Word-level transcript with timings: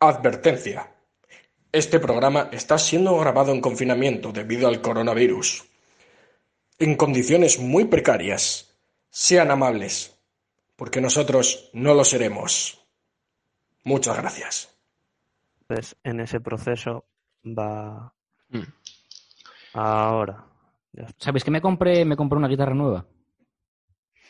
Advertencia. 0.00 0.92
Este 1.72 1.98
programa 2.00 2.48
está 2.52 2.78
siendo 2.78 3.16
grabado 3.18 3.52
en 3.52 3.60
confinamiento 3.60 4.32
debido 4.32 4.68
al 4.68 4.80
coronavirus. 4.80 5.64
En 6.78 6.96
condiciones 6.96 7.58
muy 7.58 7.84
precarias. 7.86 8.76
Sean 9.10 9.50
amables, 9.50 10.18
porque 10.76 11.00
nosotros 11.00 11.70
no 11.72 11.94
lo 11.94 12.04
seremos. 12.04 12.86
Muchas 13.84 14.16
gracias. 14.18 14.76
Pues 15.66 15.96
en 16.04 16.20
ese 16.20 16.40
proceso 16.40 17.04
va 17.44 18.12
ahora. 19.72 20.44
Ya 20.92 21.04
está. 21.04 21.24
¿Sabes 21.24 21.44
que 21.44 21.50
me 21.50 21.60
compré, 21.60 22.04
me 22.04 22.16
compré 22.16 22.36
una 22.38 22.48
guitarra 22.48 22.74
nueva? 22.74 23.06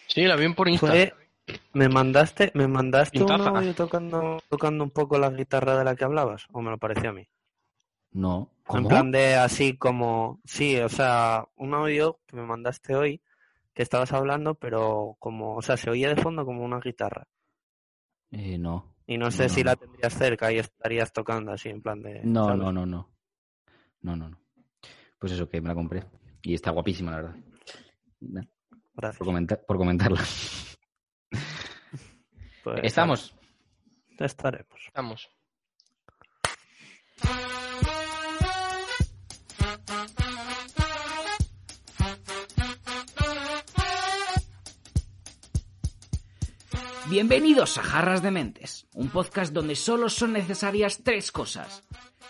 Sí, 0.07 0.23
la 0.23 0.37
vi 0.37 0.53
por 0.55 0.69
Insta. 0.69 0.87
Fue- 0.89 1.13
me 1.73 1.89
mandaste, 1.89 2.51
me 2.55 2.67
mandaste 2.67 3.23
un 3.23 3.31
audio 3.31 3.75
tocando, 3.75 4.39
tocando 4.49 4.85
un 4.85 4.91
poco 4.91 5.19
la 5.19 5.31
guitarra 5.31 5.77
de 5.79 5.85
la 5.85 5.95
que 5.97 6.05
hablabas, 6.05 6.47
o 6.53 6.61
me 6.63 6.71
lo 6.71 6.79
pareció 6.79 7.11
a 7.11 7.13
mí. 7.13 7.29
No. 8.13 8.51
En 8.69 8.87
plan 8.89 9.11
de 9.13 9.35
así 9.35 9.77
como, 9.77 10.41
sí, 10.45 10.77
o 10.79 10.89
sea, 10.89 11.47
un 11.57 11.75
audio 11.75 12.19
que 12.27 12.37
me 12.37 12.43
mandaste 12.43 12.97
hoy 12.97 13.21
que 13.75 13.83
estabas 13.83 14.13
hablando, 14.13 14.55
pero 14.55 15.17
como, 15.21 15.55
o 15.55 15.63
sea, 15.63 15.77
se 15.77 15.91
oía 15.91 16.09
de 16.13 16.21
fondo 16.21 16.45
como 16.45 16.65
una 16.65 16.81
guitarra. 16.81 17.29
Eh, 18.31 18.59
no. 18.59 18.95
Y 19.07 19.19
no 19.19 19.31
sé 19.31 19.45
No, 19.45 19.49
si 19.51 19.61
no. 19.63 19.67
la 19.71 19.77
tendrías 19.77 20.15
cerca 20.15 20.51
y 20.53 20.59
estarías 20.59 21.13
tocando 21.13 21.53
así 21.53 21.69
en 21.69 21.81
plan 21.83 22.03
de. 22.03 22.23
No, 22.25 22.47
¿sabes? 22.47 22.59
no, 22.59 22.73
no, 22.73 22.87
no. 22.87 23.09
No, 24.01 24.17
no, 24.17 24.31
no. 24.31 24.39
Pues 25.19 25.33
eso, 25.33 25.49
que 25.49 25.61
me 25.61 25.69
la 25.69 25.75
compré. 25.75 26.05
Y 26.43 26.55
está 26.55 26.71
guapísima, 26.71 27.11
la 27.13 27.17
verdad. 27.19 27.37
Gracias. 28.95 29.19
Por, 29.19 29.27
comentar, 29.27 29.65
por 29.65 29.77
comentarla. 29.77 30.21
Pues, 32.67 32.81
Estamos. 32.83 33.33
ya 34.19 34.27
estaremos. 34.27 34.91
Vamos. 34.93 35.29
Bienvenidos 47.09 47.79
a 47.79 47.85
Jarras 47.85 48.21
de 48.21 48.33
Mentes, 48.33 48.89
un 48.95 49.11
podcast 49.11 49.53
donde 49.53 49.77
solo 49.77 50.09
son 50.09 50.33
necesarias 50.33 51.03
tres 51.05 51.31
cosas. 51.31 51.85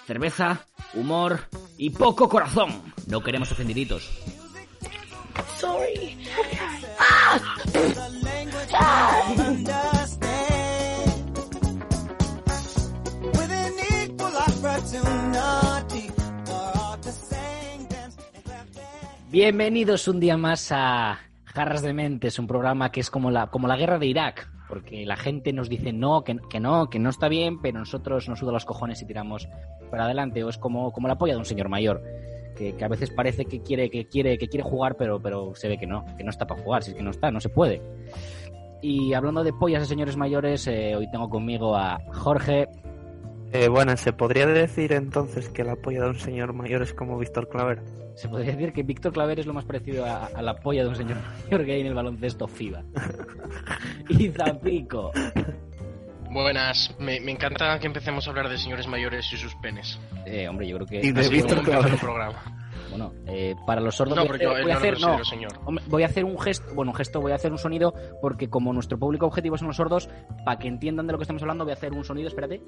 Cerveza, 0.06 0.66
humor 0.92 1.48
y 1.78 1.88
poco 1.88 2.28
corazón. 2.28 2.92
No 3.06 3.22
queremos 3.22 3.50
ofendiditos. 3.52 4.06
with 9.38 9.95
Bienvenidos 19.28 20.06
un 20.06 20.20
día 20.20 20.36
más 20.36 20.70
a 20.70 21.18
Jarras 21.44 21.82
de 21.82 21.92
Mentes, 21.92 22.38
un 22.38 22.46
programa 22.46 22.92
que 22.92 23.00
es 23.00 23.10
como 23.10 23.32
la, 23.32 23.48
como 23.48 23.66
la 23.66 23.76
guerra 23.76 23.98
de 23.98 24.06
Irak, 24.06 24.48
porque 24.68 25.04
la 25.04 25.16
gente 25.16 25.52
nos 25.52 25.68
dice 25.68 25.92
no, 25.92 26.22
que, 26.22 26.36
que 26.48 26.60
no, 26.60 26.88
que 26.88 27.00
no 27.00 27.10
está 27.10 27.28
bien, 27.28 27.60
pero 27.60 27.80
nosotros 27.80 28.28
nos 28.28 28.38
suda 28.38 28.52
los 28.52 28.64
cojones 28.64 29.02
y 29.02 29.06
tiramos 29.06 29.48
para 29.90 30.04
adelante, 30.04 30.44
o 30.44 30.48
es 30.48 30.58
como, 30.58 30.92
como 30.92 31.08
la 31.08 31.18
polla 31.18 31.32
de 31.32 31.40
un 31.40 31.44
señor 31.44 31.68
mayor. 31.68 32.02
Que, 32.56 32.76
que 32.76 32.84
a 32.84 32.88
veces 32.88 33.10
parece 33.10 33.46
que 33.46 33.60
quiere, 33.60 33.90
que 33.90 34.06
quiere, 34.06 34.38
que 34.38 34.48
quiere 34.48 34.62
jugar, 34.62 34.96
pero, 34.96 35.20
pero 35.20 35.54
se 35.56 35.68
ve 35.68 35.76
que 35.76 35.86
no, 35.88 36.04
que 36.16 36.22
no 36.22 36.30
está 36.30 36.46
para 36.46 36.62
jugar, 36.62 36.84
si 36.84 36.92
es 36.92 36.96
que 36.96 37.02
no 37.02 37.10
está, 37.10 37.30
no 37.32 37.40
se 37.40 37.48
puede. 37.48 37.82
Y 38.80 39.12
hablando 39.12 39.42
de 39.42 39.52
pollas 39.52 39.82
de 39.82 39.88
señores 39.88 40.16
mayores, 40.16 40.68
eh, 40.68 40.94
hoy 40.96 41.10
tengo 41.10 41.28
conmigo 41.28 41.76
a 41.76 41.98
Jorge, 42.12 42.68
Eh, 43.52 43.68
bueno, 43.68 43.96
¿se 43.96 44.12
podría 44.12 44.46
decir 44.46 44.92
entonces 44.92 45.48
que 45.48 45.64
la 45.64 45.76
polla 45.76 46.04
de 46.04 46.10
un 46.10 46.18
señor 46.18 46.52
mayor 46.52 46.82
es 46.82 46.94
como 46.94 47.18
Víctor 47.18 47.48
Claver? 47.48 47.82
Se 48.16 48.28
podría 48.28 48.52
decir 48.52 48.72
que 48.72 48.82
Víctor 48.82 49.12
Claver 49.12 49.40
es 49.40 49.46
lo 49.46 49.52
más 49.52 49.64
parecido 49.64 50.06
a, 50.06 50.26
a 50.26 50.42
la 50.42 50.56
polla 50.56 50.82
de 50.82 50.88
un 50.88 50.96
señor 50.96 51.18
mayor 51.44 51.64
que 51.66 51.72
hay 51.72 51.80
en 51.82 51.86
el 51.88 51.94
baloncesto 51.94 52.48
FIBA. 52.48 52.82
y 54.08 54.30
Zapico. 54.30 55.12
Buenas. 56.30 56.94
Me, 56.98 57.20
me 57.20 57.32
encanta 57.32 57.78
que 57.78 57.86
empecemos 57.86 58.26
a 58.26 58.30
hablar 58.30 58.48
de 58.48 58.56
señores 58.58 58.86
mayores 58.86 59.30
y 59.32 59.36
sus 59.36 59.54
penes. 59.56 59.98
Eh, 60.24 60.48
hombre, 60.48 60.66
yo 60.66 60.76
creo 60.76 60.86
que. 60.86 61.06
Y 61.06 61.12
de 61.12 61.28
Víctor 61.28 61.62
Claver. 61.62 61.92
el 61.92 61.98
programa. 61.98 62.42
Bueno, 62.88 63.12
eh, 63.26 63.54
para 63.66 63.80
los 63.80 63.94
sordos. 63.94 64.16
No, 64.16 64.26
voy 64.26 64.38
yo 64.38 64.50
voy 64.50 64.62
a 64.62 64.64
no 64.64 64.72
hacer. 64.78 65.00
lo 65.00 65.18
no, 65.18 65.24
señor. 65.24 65.60
voy 65.86 66.02
a 66.02 66.06
hacer 66.06 66.24
un 66.24 66.38
gesto. 66.38 66.74
Bueno, 66.74 66.92
un 66.92 66.96
gesto, 66.96 67.20
voy 67.20 67.32
a 67.32 67.34
hacer 67.34 67.52
un 67.52 67.58
sonido. 67.58 67.92
Porque 68.22 68.48
como 68.48 68.72
nuestro 68.72 68.98
público 68.98 69.26
objetivo 69.26 69.58
son 69.58 69.68
los 69.68 69.76
sordos, 69.76 70.08
para 70.44 70.58
que 70.58 70.68
entiendan 70.68 71.06
de 71.06 71.12
lo 71.12 71.18
que 71.18 71.24
estamos 71.24 71.42
hablando, 71.42 71.64
voy 71.64 71.72
a 71.72 71.74
hacer 71.74 71.92
un 71.92 72.04
sonido. 72.04 72.28
Espérate. 72.28 72.62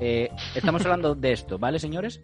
Eh, 0.00 0.30
estamos 0.54 0.84
hablando 0.84 1.14
de 1.14 1.32
esto, 1.32 1.58
¿vale, 1.58 1.78
señores? 1.78 2.20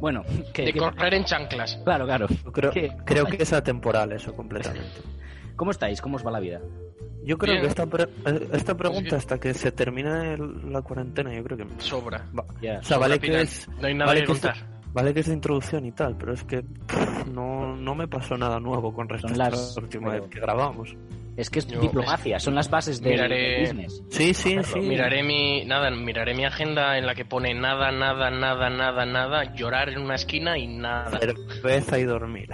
Bueno, 0.00 0.22
que. 0.52 0.64
De 0.66 0.72
que- 0.72 0.78
correr 0.78 1.14
en 1.14 1.24
chanclas. 1.24 1.78
Claro, 1.84 2.04
claro. 2.06 2.26
Creo, 2.52 2.70
¿Qué? 2.70 2.92
creo 3.04 3.26
que 3.26 3.42
es 3.42 3.52
atemporal 3.52 4.12
eso 4.12 4.34
completamente. 4.34 4.88
¿Cómo 5.56 5.70
estáis? 5.70 6.00
¿Cómo 6.00 6.16
os 6.16 6.26
va 6.26 6.30
la 6.30 6.40
vida? 6.40 6.60
Yo 7.24 7.38
creo 7.38 7.54
Bien. 7.54 7.62
que 7.62 7.68
esta, 7.68 7.86
pre- 7.86 8.04
eh, 8.26 8.48
esta 8.52 8.76
pregunta 8.76 9.16
hasta 9.16 9.38
que 9.40 9.52
se 9.54 9.72
termine 9.72 10.34
el- 10.34 10.70
la 10.72 10.82
cuarentena, 10.82 11.34
yo 11.34 11.42
creo 11.42 11.58
que... 11.58 11.66
Sobra. 11.78 12.24
va- 12.38 12.44
Ya. 12.62 12.78
O 12.78 12.82
sea, 12.84 12.98
vale 12.98 13.18
que 13.18 13.40
es... 13.40 13.66
No 13.80 13.86
hay 13.88 13.94
nada 13.94 14.12
vale 14.12 14.24
que. 14.24 14.32
Vale 14.96 15.12
que 15.12 15.20
es 15.20 15.26
de 15.26 15.34
introducción 15.34 15.84
y 15.84 15.92
tal, 15.92 16.16
pero 16.16 16.32
es 16.32 16.42
que 16.42 16.62
pff, 16.62 17.26
no, 17.26 17.76
no 17.76 17.94
me 17.94 18.08
pasó 18.08 18.36
nada 18.38 18.58
nuevo 18.58 18.94
con 18.94 19.08
respecto 19.10 19.28
Son 19.28 19.38
las- 19.38 19.76
a 19.76 19.80
la 19.80 19.84
última 19.84 20.10
pero- 20.10 20.22
vez 20.22 20.30
que 20.32 20.40
grabamos. 20.40 20.96
Es 21.36 21.50
que 21.50 21.58
es 21.58 21.66
Yo- 21.66 21.80
diplomacia, 21.82 22.40
son 22.40 22.54
las 22.54 22.70
bases 22.70 23.02
del, 23.02 23.12
Miraré- 23.20 23.60
business. 23.60 24.02
Sí, 24.08 24.32
sí, 24.32 24.56
sí. 24.62 24.80
Miraré 24.80 25.22
mi 25.22 25.66
nada, 25.66 25.90
miraré 25.90 26.34
mi 26.34 26.46
agenda 26.46 26.96
en 26.96 27.04
la 27.04 27.14
que 27.14 27.26
pone 27.26 27.52
nada, 27.52 27.92
nada, 27.92 28.30
nada, 28.30 28.70
nada, 28.70 29.04
nada, 29.04 29.54
llorar 29.54 29.90
en 29.90 29.98
una 30.00 30.14
esquina 30.14 30.56
y 30.56 30.66
nada. 30.66 31.18
Cerveza 31.20 31.98
y 31.98 32.04
dormir. 32.04 32.48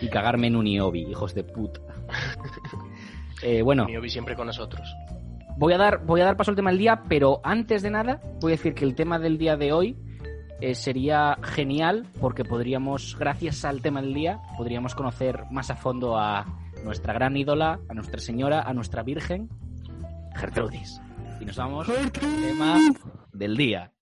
Y 0.00 0.08
cagarme 0.08 0.46
en 0.46 0.56
un 0.56 0.66
IOBI, 0.66 1.02
hijos 1.10 1.34
de 1.34 1.44
puta. 1.44 1.80
Eh, 3.42 3.60
bueno, 3.62 3.84
hobby 3.84 4.08
siempre 4.08 4.34
con 4.34 4.46
nosotros. 4.46 4.88
voy 5.58 5.72
a, 5.74 5.76
dar, 5.78 6.04
voy 6.06 6.20
a 6.20 6.24
dar 6.24 6.36
paso 6.36 6.50
al 6.50 6.56
tema 6.56 6.70
del 6.70 6.78
día, 6.78 7.02
pero 7.08 7.40
antes 7.44 7.82
de 7.82 7.90
nada, 7.90 8.20
voy 8.40 8.52
a 8.52 8.56
decir 8.56 8.74
que 8.74 8.84
el 8.86 8.94
tema 8.94 9.18
del 9.18 9.36
día 9.38 9.56
de 9.56 9.72
hoy 9.72 9.96
eh, 10.60 10.74
sería 10.74 11.38
genial 11.42 12.06
porque 12.20 12.44
podríamos, 12.44 13.16
gracias 13.18 13.64
al 13.64 13.80
tema 13.80 14.02
del 14.02 14.14
día, 14.14 14.40
podríamos 14.56 14.94
conocer 14.94 15.44
más 15.50 15.70
a 15.70 15.76
fondo 15.76 16.18
a 16.18 16.46
nuestra 16.84 17.12
gran 17.12 17.36
ídola, 17.36 17.80
a 17.88 17.94
nuestra 17.94 18.20
señora, 18.20 18.62
a 18.62 18.72
nuestra 18.74 19.02
virgen, 19.02 19.48
Gertrudis. 20.36 21.00
Y 21.40 21.44
nos 21.44 21.56
vamos 21.56 21.88
al 21.88 22.10
tema 22.10 22.78
del 23.32 23.56
día. 23.56 23.92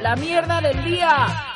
La 0.00 0.14
mierda 0.14 0.60
del 0.60 0.84
día. 0.84 1.47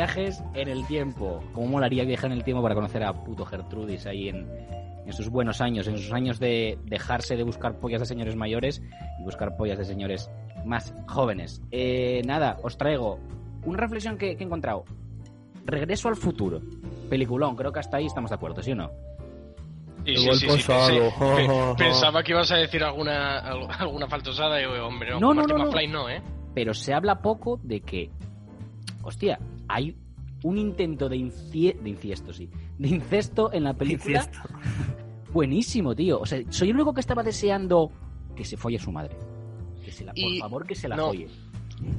Viajes 0.00 0.42
en 0.54 0.68
el 0.68 0.86
tiempo. 0.86 1.42
¿Cómo 1.52 1.66
molaría 1.66 2.04
viajar 2.04 2.32
en 2.32 2.38
el 2.38 2.44
tiempo 2.44 2.62
para 2.62 2.74
conocer 2.74 3.02
a 3.04 3.12
puto 3.12 3.44
Gertrudis 3.44 4.06
ahí 4.06 4.30
en, 4.30 4.48
en 5.04 5.12
sus 5.12 5.28
buenos 5.28 5.60
años, 5.60 5.86
en 5.88 5.98
sus 5.98 6.10
años 6.12 6.40
de 6.40 6.78
dejarse 6.86 7.36
de 7.36 7.42
buscar 7.42 7.78
pollas 7.78 8.00
de 8.00 8.06
señores 8.06 8.34
mayores 8.34 8.80
y 9.20 9.24
buscar 9.24 9.58
pollas 9.58 9.76
de 9.76 9.84
señores 9.84 10.30
más 10.64 10.94
jóvenes? 11.06 11.60
Eh, 11.70 12.22
nada, 12.24 12.56
os 12.62 12.78
traigo 12.78 13.18
una 13.66 13.76
reflexión 13.76 14.16
que, 14.16 14.36
que 14.36 14.42
he 14.42 14.46
encontrado. 14.46 14.84
Regreso 15.66 16.08
al 16.08 16.16
futuro. 16.16 16.62
Peliculón, 17.10 17.54
creo 17.54 17.70
que 17.70 17.80
hasta 17.80 17.98
ahí 17.98 18.06
estamos 18.06 18.30
de 18.30 18.36
acuerdo, 18.36 18.62
¿sí 18.62 18.72
o 18.72 18.76
no? 18.76 18.90
Sí, 20.06 20.16
sí, 20.16 20.46
pensé-. 20.46 21.74
Pensaba 21.76 22.22
que 22.22 22.32
ibas 22.32 22.50
a 22.52 22.56
decir 22.56 22.82
alguna 22.82 23.38
al- 23.40 23.68
alguna 23.78 24.06
faltosada 24.06 24.62
y 24.62 24.64
hombre, 24.64 25.10
no, 25.10 25.20
No, 25.20 25.34
no, 25.34 25.42
no, 25.42 25.70
no, 25.88 26.08
¿eh? 26.08 26.22
Pero 26.54 26.72
se 26.72 26.94
habla 26.94 27.20
poco 27.20 27.60
de 27.62 27.80
que, 27.82 28.10
hostia, 29.02 29.38
hay 29.74 29.96
un 30.42 30.56
intento 30.58 31.08
de, 31.08 31.16
incie- 31.16 31.78
de 31.80 31.90
inciesto, 31.90 32.32
sí, 32.32 32.48
de 32.78 32.88
incesto 32.88 33.52
en 33.52 33.64
la 33.64 33.74
película. 33.74 34.18
Incesto. 34.20 34.48
Buenísimo, 35.32 35.94
tío. 35.94 36.20
O 36.20 36.26
sea, 36.26 36.40
soy 36.50 36.70
el 36.70 36.76
único 36.76 36.92
que 36.94 37.00
estaba 37.00 37.22
deseando 37.22 37.90
que 38.34 38.44
se 38.44 38.56
folle 38.56 38.76
a 38.78 38.80
su 38.80 38.90
madre. 38.90 39.16
Que 39.84 39.92
se 39.92 40.04
la, 40.04 40.12
por 40.12 40.38
favor, 40.38 40.66
que 40.66 40.74
se 40.74 40.88
la 40.88 40.96
no. 40.96 41.08
folle. 41.08 41.28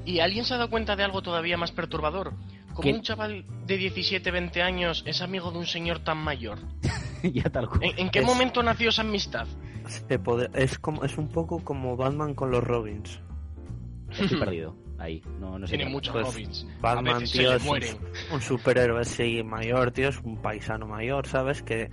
¿Y 0.06 0.20
alguien 0.20 0.44
se 0.46 0.54
ha 0.54 0.58
dado 0.58 0.70
cuenta 0.70 0.96
de 0.96 1.04
algo 1.04 1.22
todavía 1.22 1.58
más 1.58 1.72
perturbador? 1.72 2.34
Como 2.74 2.82
¿Qué? 2.84 2.94
un 2.94 3.02
chaval 3.02 3.46
de 3.66 3.78
17, 3.78 4.32
20 4.32 4.62
años 4.62 5.04
es 5.06 5.22
amigo 5.22 5.52
de 5.52 5.58
un 5.60 5.66
señor 5.66 6.00
tan 6.00 6.18
mayor. 6.18 6.60
ya 7.24 7.44
tal 7.50 7.68
cual. 7.70 7.84
¿En, 7.84 8.00
en 8.00 8.10
qué 8.10 8.20
Es- 8.20 8.26
momento 8.26 8.62
nació 8.64 8.90
esa 8.90 9.02
amistad? 9.02 9.48
Se 9.88 10.20
es, 10.54 10.78
como, 10.80 11.04
es 11.04 11.18
un 11.18 11.28
poco 11.28 11.60
como 11.64 11.98
Batman 11.98 12.34
con 12.34 12.52
los 12.52 12.64
Robins. 12.64 13.20
Estoy 14.10 14.40
perdido. 14.40 14.76
Ahí. 15.02 15.22
No, 15.40 15.58
no 15.58 15.66
sé. 15.66 15.76
Tiene 15.78 15.90
muchos 15.92 16.14
Pues, 16.14 16.28
Robins. 16.28 16.68
a 16.78 16.82
Batman, 16.82 17.20
veces 17.20 17.32
tío, 17.32 17.50
se 17.50 17.56
es 17.56 17.62
un, 17.64 17.68
mueren. 17.68 17.98
un 18.34 18.42
superhéroe 18.42 19.02
así 19.02 19.44
mayor, 19.44 19.92
tío, 19.92 20.10
es 20.10 20.20
un 20.20 20.38
paisano 20.42 20.86
mayor, 20.86 21.26
¿sabes? 21.28 21.64
Que 21.64 21.90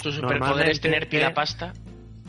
Su 0.00 0.12
superpoder 0.12 0.68
es 0.68 0.80
tener 0.80 1.08
pila 1.08 1.28
que- 1.28 1.34
pasta. 1.34 1.72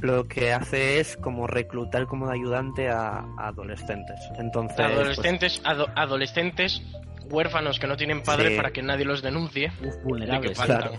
lo 0.01 0.27
que 0.27 0.51
hace 0.51 0.99
es 0.99 1.15
como 1.17 1.45
reclutar 1.47 2.07
como 2.07 2.27
de 2.27 2.33
ayudante 2.33 2.89
a, 2.89 3.19
a 3.37 3.47
adolescentes. 3.47 4.19
Entonces, 4.39 4.75
pues, 4.75 4.91
Adolescentes, 4.91 5.61
ado- 5.63 5.89
adolescentes 5.95 6.81
huérfanos 7.29 7.79
que 7.79 7.87
no 7.87 7.95
tienen 7.95 8.21
padre 8.23 8.49
Sí. 8.49 8.55
para 8.57 8.71
que 8.71 8.81
nadie 8.81 9.05
los 9.05 9.21
denuncie. 9.21 9.71
Uf, 9.85 9.95
vulnerables. 10.03 10.59
claro, 10.59 10.91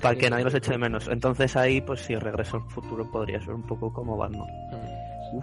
para 0.00 0.14
que 0.16 0.30
nadie 0.30 0.44
los 0.44 0.54
eche 0.54 0.70
de 0.70 0.78
menos. 0.78 1.08
Entonces 1.08 1.56
ahí, 1.56 1.80
pues 1.82 2.00
sí, 2.00 2.14
Regreso 2.16 2.56
al 2.56 2.70
Futuro 2.70 3.10
podría 3.10 3.38
ser 3.40 3.52
un 3.54 3.66
poco 3.66 3.92
como 3.92 4.16
Batman. 4.16 4.48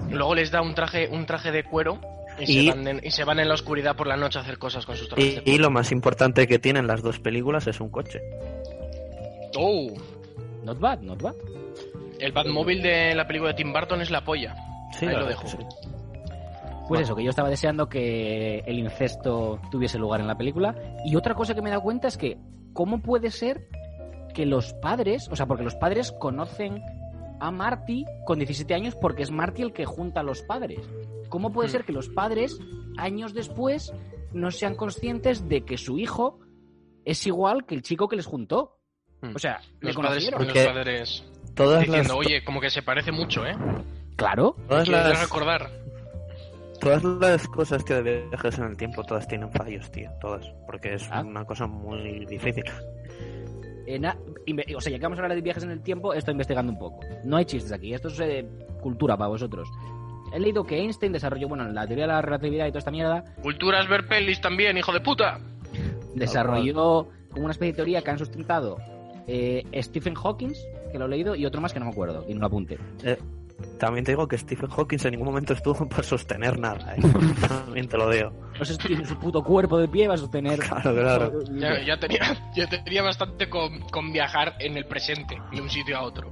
Luego 0.09 0.33
les 0.35 0.49
da 0.51 0.61
un 0.61 0.73
traje, 0.73 1.07
un 1.09 1.25
traje 1.25 1.51
de 1.51 1.63
cuero 1.63 1.99
y, 2.39 2.59
Y- 2.59 2.65
Se 2.65 2.71
van 2.75 2.87
en, 2.87 3.01
y 3.03 3.11
se 3.11 3.23
van 3.23 3.39
en 3.39 3.47
la 3.47 3.53
oscuridad 3.53 3.95
por 3.95 4.07
la 4.07 4.15
noche 4.17 4.39
a 4.39 4.41
hacer 4.41 4.57
cosas 4.57 4.85
con 4.85 4.95
sus 4.95 5.09
trajes 5.09 5.41
Y, 5.45 5.57
lo 5.57 5.69
más 5.71 5.91
importante 5.91 6.47
que 6.47 6.59
tienen 6.59 6.87
las 6.87 7.01
dos 7.01 7.19
películas 7.19 7.67
es 7.67 7.79
un 7.81 7.89
coche. 7.89 8.19
Oh, 9.57 9.87
Not 10.63 10.79
bad, 10.79 10.99
not 11.01 11.21
bad. 11.21 11.35
el 12.19 12.31
Batmóvil 12.31 12.81
de 12.81 13.15
la 13.15 13.25
película 13.27 13.51
de 13.51 13.57
Tim 13.57 13.71
Burton 13.71 14.01
es 14.01 14.11
la 14.11 14.23
polla. 14.23 14.55
Sí, 14.97 15.05
Ahí 15.05 15.15
lo 15.15 15.25
dejo. 15.25 15.47
sí. 15.47 15.57
Pues 16.87 17.01
eso, 17.01 17.15
que 17.15 17.23
yo 17.23 17.29
estaba 17.29 17.49
deseando 17.49 17.89
que 17.89 18.59
el 18.65 18.79
incesto 18.79 19.59
tuviese 19.71 19.97
lugar 19.97 20.21
en 20.21 20.27
la 20.27 20.37
película. 20.37 20.73
Y 21.05 21.15
otra 21.17 21.35
cosa 21.35 21.53
que 21.53 21.61
me 21.61 21.67
he 21.67 21.71
dado 21.71 21.81
cuenta 21.83 22.07
es 22.07 22.17
que, 22.17 22.37
¿cómo 22.71 23.01
puede 23.01 23.29
ser 23.29 23.67
que 24.33 24.45
los 24.45 24.73
padres, 24.75 25.27
o 25.29 25.35
sea, 25.35 25.45
porque 25.47 25.63
los 25.65 25.75
padres 25.75 26.13
conocen 26.13 26.81
a 27.39 27.51
Marty 27.51 28.05
con 28.25 28.39
17 28.39 28.73
años 28.73 28.95
porque 28.95 29.23
es 29.23 29.31
Marty 29.31 29.61
el 29.63 29.73
que 29.73 29.85
junta 29.85 30.21
a 30.21 30.23
los 30.23 30.41
padres? 30.43 30.79
¿Cómo 31.29 31.51
puede 31.51 31.69
Hmm. 31.69 31.71
ser 31.71 31.83
que 31.85 31.91
los 31.91 32.09
padres, 32.09 32.59
años 32.97 33.33
después, 33.33 33.93
no 34.33 34.51
sean 34.51 34.75
conscientes 34.75 35.47
de 35.49 35.61
que 35.65 35.77
su 35.77 35.97
hijo 35.99 36.39
es 37.05 37.25
igual 37.27 37.65
que 37.65 37.75
el 37.75 37.81
chico 37.81 38.07
que 38.07 38.15
les 38.15 38.25
juntó? 38.25 38.77
Hmm. 39.21 39.35
O 39.35 39.39
sea, 39.39 39.59
¿le 39.81 39.87
Los 39.87 39.95
padres, 39.95 39.95
conocieron? 39.95 40.39
los 40.43 40.47
Porque- 40.53 40.65
padres 40.65 41.23
Todas 41.55 41.79
diciendo, 41.81 42.09
las, 42.09 42.17
oye, 42.17 42.43
como 42.43 42.61
que 42.61 42.69
se 42.69 42.83
parece 42.83 43.11
mucho, 43.11 43.45
¿eh? 43.45 43.55
Claro. 44.15 44.55
todas 44.67 44.87
las, 44.87 45.21
recordar. 45.21 45.69
todas 46.79 47.03
las 47.03 47.47
cosas 47.47 47.83
que 47.83 47.95
de 48.01 48.27
viajes 48.29 48.57
en 48.59 48.65
el 48.65 48.77
tiempo, 48.77 49.03
todas 49.03 49.27
tienen 49.27 49.51
fallos, 49.51 49.89
tío. 49.91 50.11
Todas. 50.21 50.45
Porque 50.67 50.93
es 50.93 51.07
Ah. 51.11 51.21
una 51.21 51.45
cosa 51.45 51.65
muy 51.65 52.25
difícil. 52.25 52.63
Na- 53.99 54.17
inve- 54.45 54.75
o 54.75 54.81
sea, 54.81 54.91
ya 54.91 54.97
que 54.99 55.03
vamos 55.05 55.17
a 55.17 55.21
hablar 55.21 55.35
de 55.35 55.41
viajes 55.41 55.63
en 55.63 55.71
el 55.71 55.81
tiempo, 55.81 56.13
estoy 56.13 56.33
investigando 56.33 56.71
un 56.71 56.77
poco. 56.79 56.99
No 57.23 57.37
hay 57.37 57.45
chistes 57.45 57.71
aquí, 57.71 57.93
esto 57.93 58.09
es 58.09 58.19
eh, 58.19 58.45
cultura 58.81 59.15
para 59.17 59.29
vosotros. 59.29 59.69
He 60.33 60.39
leído 60.39 60.65
que 60.65 60.77
Einstein 60.77 61.13
desarrolló, 61.13 61.47
bueno, 61.47 61.65
la 61.69 61.87
teoría 61.87 62.03
de 62.05 62.11
la 62.13 62.21
relatividad 62.21 62.65
y 62.65 62.69
toda 62.69 62.79
esta 62.79 62.91
mierda, 62.91 63.23
Culturas 63.41 63.87
ver 63.87 64.05
pelis 64.07 64.41
también, 64.41 64.77
hijo 64.77 64.91
de 64.91 64.99
puta. 64.99 65.39
desarrolló 66.15 67.07
como 67.31 67.45
una 67.45 67.51
especie 67.51 67.71
de 67.71 67.75
teoría 67.77 68.01
que 68.01 68.11
han 68.11 68.17
sustentado 68.19 68.77
eh, 69.27 69.63
Stephen 69.81 70.15
Hawking, 70.15 70.51
que 70.91 70.97
lo 70.99 71.05
he 71.05 71.09
leído, 71.09 71.35
y 71.35 71.45
otro 71.45 71.61
más 71.61 71.73
que 71.73 71.79
no 71.79 71.85
me 71.85 71.91
acuerdo, 71.91 72.25
y 72.27 72.33
no 72.33 72.41
lo 72.41 72.47
apunte. 72.47 72.77
Eh, 73.03 73.17
también 73.79 74.05
te 74.05 74.11
digo 74.11 74.27
que 74.27 74.37
Stephen 74.37 74.69
Hawking 74.69 74.97
en 75.03 75.11
ningún 75.11 75.27
momento 75.27 75.53
estuvo 75.53 75.87
para 75.87 76.03
sostener 76.03 76.59
nada, 76.59 76.95
¿eh? 76.95 77.01
También 77.47 77.87
te 77.87 77.97
lo 77.97 78.09
digo. 78.09 78.31
No 78.59 78.65
sé 78.65 78.75
si 78.75 79.03
su 79.05 79.17
puto 79.17 79.43
cuerpo 79.43 79.77
de 79.79 79.87
pie 79.87 80.07
va 80.07 80.13
a 80.15 80.17
sostener. 80.17 80.59
Claro, 80.59 80.93
claro. 80.93 81.31
Ya, 81.55 81.81
ya 81.83 81.99
tenía, 81.99 82.19
ya 82.55 82.67
tenía 82.67 83.01
bastante 83.03 83.49
con, 83.49 83.81
con 83.89 84.11
viajar 84.11 84.55
en 84.59 84.77
el 84.77 84.85
presente, 84.85 85.37
de 85.51 85.61
un 85.61 85.69
sitio 85.69 85.97
a 85.97 86.03
otro. 86.03 86.31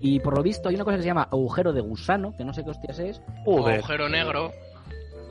Y 0.00 0.18
por 0.20 0.36
lo 0.36 0.42
visto 0.42 0.68
hay 0.68 0.74
una 0.74 0.84
cosa 0.84 0.96
que 0.96 1.02
se 1.02 1.08
llama 1.08 1.28
agujero 1.30 1.72
de 1.72 1.80
gusano, 1.80 2.34
que 2.36 2.44
no 2.44 2.52
sé 2.52 2.64
qué 2.64 2.70
hostias 2.70 2.98
es. 2.98 3.22
O 3.46 3.58
Joder. 3.62 3.78
agujero 3.78 4.08
negro. 4.08 4.50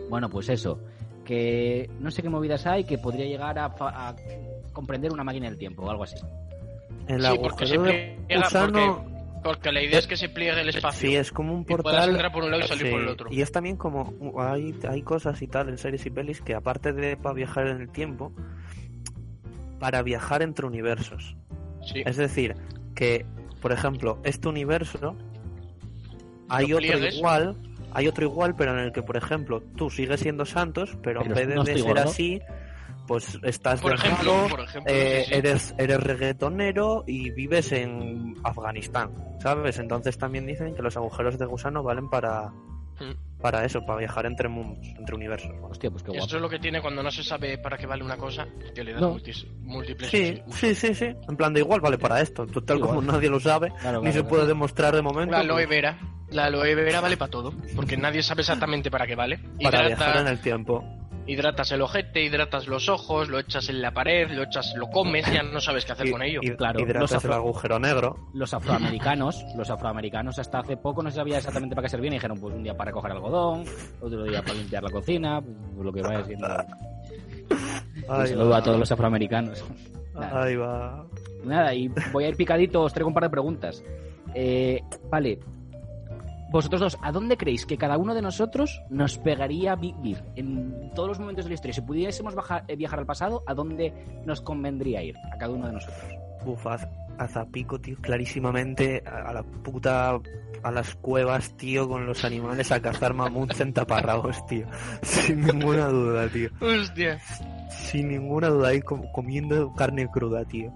Bueno, 0.09 0.29
pues 0.29 0.47
eso. 0.49 0.79
Que 1.25 1.89
no 1.99 2.11
sé 2.11 2.21
qué 2.21 2.29
movidas 2.29 2.65
hay 2.65 2.85
que 2.85 2.97
podría 2.97 3.25
llegar 3.25 3.59
a, 3.59 3.69
fa- 3.71 4.09
a 4.09 4.15
comprender 4.73 5.11
una 5.11 5.23
máquina 5.25 5.47
del 5.49 5.57
tiempo 5.57 5.83
o 5.83 5.89
algo 5.89 6.03
así. 6.03 6.15
El 7.07 7.21
Sí, 7.21 7.27
agujero 7.27 7.83
de 7.83 8.17
gusano... 8.37 9.10
Porque 9.43 9.71
la 9.71 9.81
idea 9.81 9.99
es 9.99 10.07
que 10.07 10.15
se 10.17 10.29
pliegue 10.29 10.61
el 10.61 10.69
espacio. 10.69 11.09
Sí, 11.09 11.15
es 11.15 11.31
como 11.31 11.53
un 11.53 11.61
y 11.61 11.65
portal. 11.65 12.11
entrar 12.11 12.31
por 12.31 12.43
un 12.43 12.51
lado 12.51 12.63
y 12.63 12.67
salir 12.67 12.85
Sí, 12.85 12.91
por 12.91 13.01
el 13.01 13.07
otro. 13.07 13.27
Y 13.31 13.41
es 13.41 13.51
también 13.51 13.75
como 13.77 14.13
hay, 14.39 14.75
hay 14.87 15.01
cosas 15.01 15.41
y 15.41 15.47
tal 15.47 15.69
en 15.69 15.77
series 15.77 16.05
y 16.05 16.09
pelis 16.11 16.41
que 16.41 16.53
aparte 16.53 16.93
de 16.93 17.17
para 17.17 17.33
viajar 17.33 17.67
en 17.67 17.81
el 17.81 17.89
tiempo, 17.89 18.31
para 19.79 20.01
viajar 20.03 20.41
entre 20.41 20.65
universos. 20.65 21.35
Sí. 21.91 22.03
Es 22.05 22.17
decir, 22.17 22.55
que, 22.95 23.25
por 23.61 23.71
ejemplo, 23.71 24.19
este 24.23 24.47
universo 24.47 25.15
hay 26.49 26.67
Lo 26.67 26.77
otro 26.77 26.87
pliegues. 26.89 27.15
igual, 27.17 27.55
hay 27.93 28.07
otro 28.07 28.25
igual, 28.25 28.55
pero 28.55 28.73
en 28.73 28.79
el 28.85 28.91
que, 28.91 29.01
por 29.01 29.17
ejemplo, 29.17 29.61
tú 29.75 29.89
sigues 29.89 30.19
siendo 30.19 30.45
Santos, 30.45 30.97
pero, 31.01 31.21
Pero 31.21 31.31
en 31.31 31.33
vez 31.33 31.47
de, 31.47 31.55
no 31.55 31.63
de 31.63 31.73
estoy 31.73 31.87
ser 31.87 31.99
así, 31.99 32.41
pues 33.07 33.39
estás 33.43 33.81
Por 33.81 33.93
ejemplo, 33.93 34.47
por 34.49 34.59
ejemplo, 34.61 34.93
eh, 34.93 35.23
sí, 35.25 35.31
sí. 35.31 35.39
eres, 35.39 35.75
eres 35.77 35.99
reggaetonero 36.03 37.03
y 37.07 37.31
vives 37.31 37.71
en 37.71 38.35
Afganistán, 38.43 39.09
¿sabes? 39.41 39.79
Entonces 39.79 40.17
también 40.17 40.45
dicen 40.45 40.75
que 40.75 40.81
los 40.81 40.95
agujeros 40.97 41.37
de 41.37 41.45
gusano 41.45 41.83
valen 41.83 42.09
para, 42.09 42.49
Mm. 42.99 43.39
para 43.41 43.65
eso, 43.65 43.81
para 43.85 43.97
viajar 43.99 44.25
entre 44.27 44.47
mundos, 44.47 44.85
entre 44.97 45.15
universos. 45.15 45.49
Bueno, 45.51 45.67
Hostia, 45.69 45.89
pues 45.89 46.03
qué 46.03 46.11
Eso 46.11 46.19
guapo. 46.19 46.35
es 46.35 46.41
lo 46.41 46.49
que 46.49 46.59
tiene 46.59 46.81
cuando 46.81 47.01
no 47.01 47.09
se 47.09 47.23
sabe 47.23 47.57
para 47.57 47.77
qué 47.77 47.87
vale 47.87 48.03
una 48.03 48.15
cosa, 48.17 48.45
que 48.75 48.83
le 48.83 48.91
das 48.93 49.01
No. 49.01 49.17
múltiples 49.63 50.09
Sí, 50.11 50.41
sí, 50.51 50.75
sí, 50.75 50.93
sí. 50.93 51.05
En 51.27 51.35
plan 51.35 51.51
de 51.53 51.61
igual 51.61 51.81
vale 51.81 51.97
para 51.97 52.21
esto. 52.21 52.45
Total, 52.45 52.77
Igual. 52.77 52.95
como 52.97 53.11
nadie 53.11 53.29
lo 53.29 53.39
sabe, 53.39 53.69
Claro, 53.69 53.97
ni 53.99 54.03
claro, 54.03 54.05
se 54.05 54.11
claro. 54.19 54.27
puede 54.29 54.45
demostrar 54.47 54.95
de 54.95 55.01
momento. 55.01 55.31
La 55.31 55.39
aloe 55.39 55.65
pues, 55.65 55.69
vera. 55.69 55.97
La 56.29 56.45
aloe 56.45 56.75
vera 56.75 57.01
vale 57.01 57.17
para 57.17 57.31
todo, 57.31 57.53
porque 57.75 57.97
nadie 57.97 58.21
sabe 58.23 58.41
exactamente 58.41 58.89
para 58.91 59.07
qué 59.07 59.15
vale. 59.15 59.37
para 59.63 59.79
Hidrata- 59.79 59.87
viajar 59.87 60.17
en 60.17 60.27
el 60.27 60.39
tiempo. 60.39 60.83
Hidratas 61.27 61.71
el 61.71 61.81
ojete, 61.81 62.23
hidratas 62.23 62.67
los 62.67 62.89
ojos, 62.89 63.29
lo 63.29 63.39
echas 63.39 63.69
en 63.69 63.81
la 63.81 63.91
pared, 63.91 64.29
lo 64.31 64.43
echas, 64.43 64.73
lo 64.75 64.89
comes, 64.89 65.31
ya 65.31 65.43
no 65.43 65.61
sabes 65.61 65.85
qué 65.85 65.91
hacer 65.91 66.07
Y- 66.07 66.11
con 66.11 66.21
ello. 66.23 66.39
y- 66.41 66.51
Claro, 66.55 66.79
hidratas 66.81 67.11
los 67.11 67.25
el 67.25 67.33
agujero 67.33 67.79
negro. 67.79 68.15
Los 68.33 68.53
afroamericanos, 68.53 69.45
los 69.55 69.69
afroamericanos 69.69 70.39
hasta 70.39 70.59
hace 70.59 70.77
poco 70.77 71.03
no 71.03 71.09
se 71.11 71.17
sabía 71.17 71.37
exactamente 71.37 71.75
para 71.75 71.85
qué 71.85 71.89
servían 71.89 72.13
y 72.13 72.17
dijeron, 72.17 72.39
pues 72.39 72.55
un 72.55 72.63
día 72.63 72.75
para 72.75 72.89
recoger 72.89 73.11
algodón, 73.11 73.63
otro 74.01 74.23
día 74.23 74.41
para 74.41 74.55
limpiar 74.55 74.83
la 74.83 74.89
cocina, 74.89 75.41
pues, 75.41 75.85
lo 75.85 75.93
que 75.93 76.01
vaya 76.01 76.23
siendo. 76.25 76.47
Un 76.47 78.05
Ahí 78.09 78.27
saludo 78.27 78.49
va. 78.49 78.57
a 78.57 78.63
todos 78.63 78.79
los 78.79 78.91
afroamericanos. 78.91 79.63
Nada. 80.13 80.43
Ahí 80.43 80.55
va. 80.55 81.05
Nada, 81.43 81.73
y 81.73 81.87
voy 82.11 82.25
a 82.25 82.29
ir 82.29 82.35
picadito, 82.35 82.81
os 82.81 82.93
traigo 82.93 83.07
un 83.07 83.13
par 83.13 83.23
de 83.23 83.29
preguntas. 83.29 83.83
Eh, 84.33 84.81
vale, 85.09 85.39
vosotros 86.51 86.81
dos, 86.81 86.97
¿a 87.01 87.11
dónde 87.11 87.37
creéis 87.37 87.65
que 87.65 87.77
cada 87.77 87.97
uno 87.97 88.13
de 88.13 88.21
nosotros 88.21 88.81
nos 88.89 89.17
pegaría 89.17 89.75
vivir 89.75 90.23
en 90.35 90.91
todos 90.93 91.07
los 91.09 91.19
momentos 91.19 91.45
de 91.45 91.49
la 91.49 91.55
historia? 91.55 91.73
Si 91.73 91.81
pudiésemos 91.81 92.35
bajar- 92.35 92.63
eh, 92.67 92.75
viajar 92.75 92.99
al 92.99 93.05
pasado, 93.05 93.43
¿a 93.47 93.53
dónde 93.53 93.93
nos 94.25 94.41
convendría 94.41 95.01
ir 95.03 95.15
a 95.33 95.37
cada 95.37 95.53
uno 95.53 95.67
de 95.67 95.73
nosotros? 95.73 96.01
Uf, 96.45 96.67
a, 96.67 96.77
a 97.17 97.27
Zapico, 97.27 97.79
tío, 97.79 97.97
clarísimamente 98.01 99.03
a, 99.05 99.29
a 99.29 99.33
la 99.33 99.43
puta. 99.43 100.19
a 100.63 100.71
las 100.71 100.93
cuevas, 100.95 101.55
tío, 101.57 101.87
con 101.87 102.05
los 102.05 102.23
animales 102.25 102.71
a 102.71 102.81
cazar 102.81 103.13
mamuts 103.13 103.59
en 103.61 103.73
taparrabos, 103.73 104.45
tío. 104.47 104.65
Sin 105.01 105.41
ninguna 105.41 105.87
duda, 105.87 106.27
tío. 106.29 106.49
Hostia. 106.59 107.19
Sin 107.69 108.09
ninguna 108.09 108.49
duda, 108.49 108.69
ahí 108.69 108.81
com- 108.81 109.09
comiendo 109.11 109.73
carne 109.73 110.07
cruda, 110.11 110.43
tío. 110.45 110.71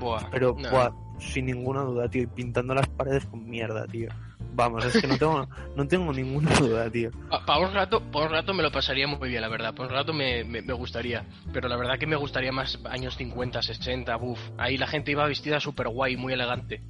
Buah. 0.00 0.22
Pero, 0.30 0.56
no. 0.58 0.70
buah, 0.70 0.90
sin 1.18 1.46
ninguna 1.46 1.82
duda, 1.82 2.08
tío. 2.08 2.22
Y 2.22 2.26
pintando 2.28 2.74
las 2.74 2.88
paredes 2.88 3.26
con 3.26 3.48
mierda, 3.48 3.84
tío. 3.86 4.08
Vamos, 4.54 4.84
es 4.84 5.00
que 5.00 5.06
no 5.06 5.16
tengo, 5.16 5.48
no 5.76 5.86
tengo 5.86 6.12
ninguna 6.12 6.50
duda, 6.58 6.90
tío. 6.90 7.10
Para 7.46 7.60
un 7.60 7.72
rato, 7.72 8.00
pa' 8.10 8.24
un 8.24 8.30
rato 8.30 8.52
me 8.54 8.62
lo 8.62 8.72
pasaría 8.72 9.06
muy 9.06 9.28
bien, 9.28 9.40
la 9.42 9.48
verdad. 9.48 9.72
Por 9.74 9.86
un 9.86 9.92
rato 9.92 10.12
me, 10.12 10.42
me, 10.44 10.62
me 10.62 10.72
gustaría. 10.72 11.24
Pero 11.52 11.68
la 11.68 11.76
verdad 11.76 11.96
que 11.98 12.06
me 12.06 12.16
gustaría 12.16 12.50
más 12.50 12.78
años 12.90 13.16
50, 13.16 13.62
60, 13.62 14.16
buf. 14.16 14.40
Ahí 14.58 14.76
la 14.76 14.86
gente 14.88 15.12
iba 15.12 15.24
vestida 15.26 15.60
súper 15.60 15.88
guay, 15.88 16.16
muy 16.16 16.32
elegante. 16.32 16.80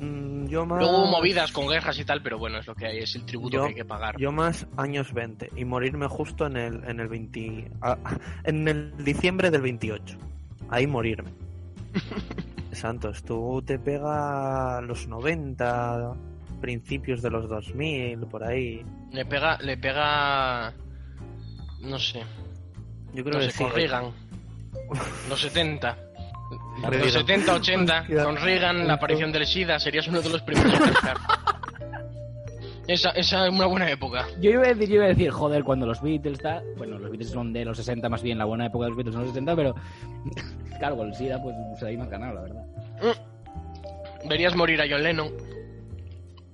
Mm, 0.00 0.46
yo 0.46 0.66
más. 0.66 0.78
Luego 0.78 0.98
hubo 0.98 1.06
movidas 1.10 1.50
con 1.50 1.66
guerras 1.68 1.98
y 1.98 2.04
tal, 2.04 2.22
pero 2.22 2.38
bueno, 2.38 2.58
es 2.58 2.66
lo 2.66 2.74
que 2.76 2.86
hay, 2.86 2.98
es 2.98 3.16
el 3.16 3.24
tributo 3.26 3.56
Yo- 3.56 3.62
que 3.64 3.68
hay 3.70 3.74
que 3.74 3.84
pagar. 3.84 4.16
Yo 4.18 4.30
más 4.30 4.66
años 4.76 5.12
20 5.12 5.50
y 5.56 5.64
morirme 5.64 6.06
justo 6.06 6.46
en 6.46 6.56
el, 6.56 6.84
en 6.84 7.00
el 7.00 7.08
20. 7.08 7.70
a- 7.82 7.98
en 8.44 8.68
el 8.68 8.92
diciembre 9.04 9.50
del 9.50 9.62
28. 9.62 10.16
Ahí 10.68 10.86
morirme. 10.86 11.32
Santos, 12.72 13.22
tú 13.24 13.62
te 13.66 13.78
pega 13.78 14.80
los 14.82 15.08
90, 15.08 16.12
principios 16.60 17.22
de 17.22 17.30
los 17.30 17.48
2000, 17.48 18.18
por 18.26 18.44
ahí. 18.44 18.84
Le 19.12 19.24
pega, 19.24 19.58
le 19.58 19.76
pega. 19.76 20.72
No 21.82 21.98
sé, 21.98 22.20
Yo 23.14 23.22
creo 23.22 23.34
no 23.34 23.40
que 23.40 23.50
sé, 23.50 23.58
sí. 23.58 23.64
con 23.64 23.72
Reagan. 23.74 24.04
Los 25.28 25.40
70. 25.40 25.98
Reagan. 26.82 27.00
Los 27.00 27.12
70, 27.12 27.54
80, 27.54 28.00
Hostia. 28.00 28.24
con 28.24 28.36
Reagan, 28.36 28.86
la 28.86 28.94
aparición 28.94 29.32
del 29.32 29.46
SIDA, 29.46 29.78
serías 29.78 30.06
uno 30.08 30.20
de 30.20 30.28
los 30.30 30.42
primeros 30.42 30.72
en 30.74 30.78
pensar. 30.82 31.16
Esa, 32.88 33.10
esa 33.10 33.46
es 33.46 33.52
una 33.52 33.66
buena 33.66 33.90
época. 33.90 34.26
Yo 34.40 34.50
iba 34.50 34.62
a 34.62 34.68
decir, 34.68 34.88
yo 34.88 34.94
iba 34.96 35.06
a 35.06 35.08
decir, 35.08 35.30
joder, 35.30 35.64
cuando 35.64 35.86
los 35.86 36.00
Beatles 36.00 36.34
está, 36.34 36.62
bueno, 36.76 36.98
los 36.98 37.10
Beatles 37.10 37.30
son 37.30 37.52
de 37.52 37.64
los 37.64 37.76
60 37.78 38.08
más 38.08 38.22
bien, 38.22 38.38
la 38.38 38.44
buena 38.44 38.66
época 38.66 38.84
de 38.84 38.90
los 38.90 38.96
Beatles 38.96 39.14
son 39.14 39.22
los 39.24 39.32
60, 39.32 39.56
pero 39.56 39.74
claro, 40.78 40.96
con 40.96 41.08
el 41.08 41.14
SIDA 41.14 41.42
pues 41.42 41.56
se 41.80 41.86
ahí 41.88 41.96
más 41.96 42.08
ganado, 42.08 42.34
la 42.34 42.40
verdad. 42.42 42.64
Verías 44.28 44.54
morir 44.54 44.80
a 44.80 44.84
John 44.88 45.02
Lennon. 45.02 45.32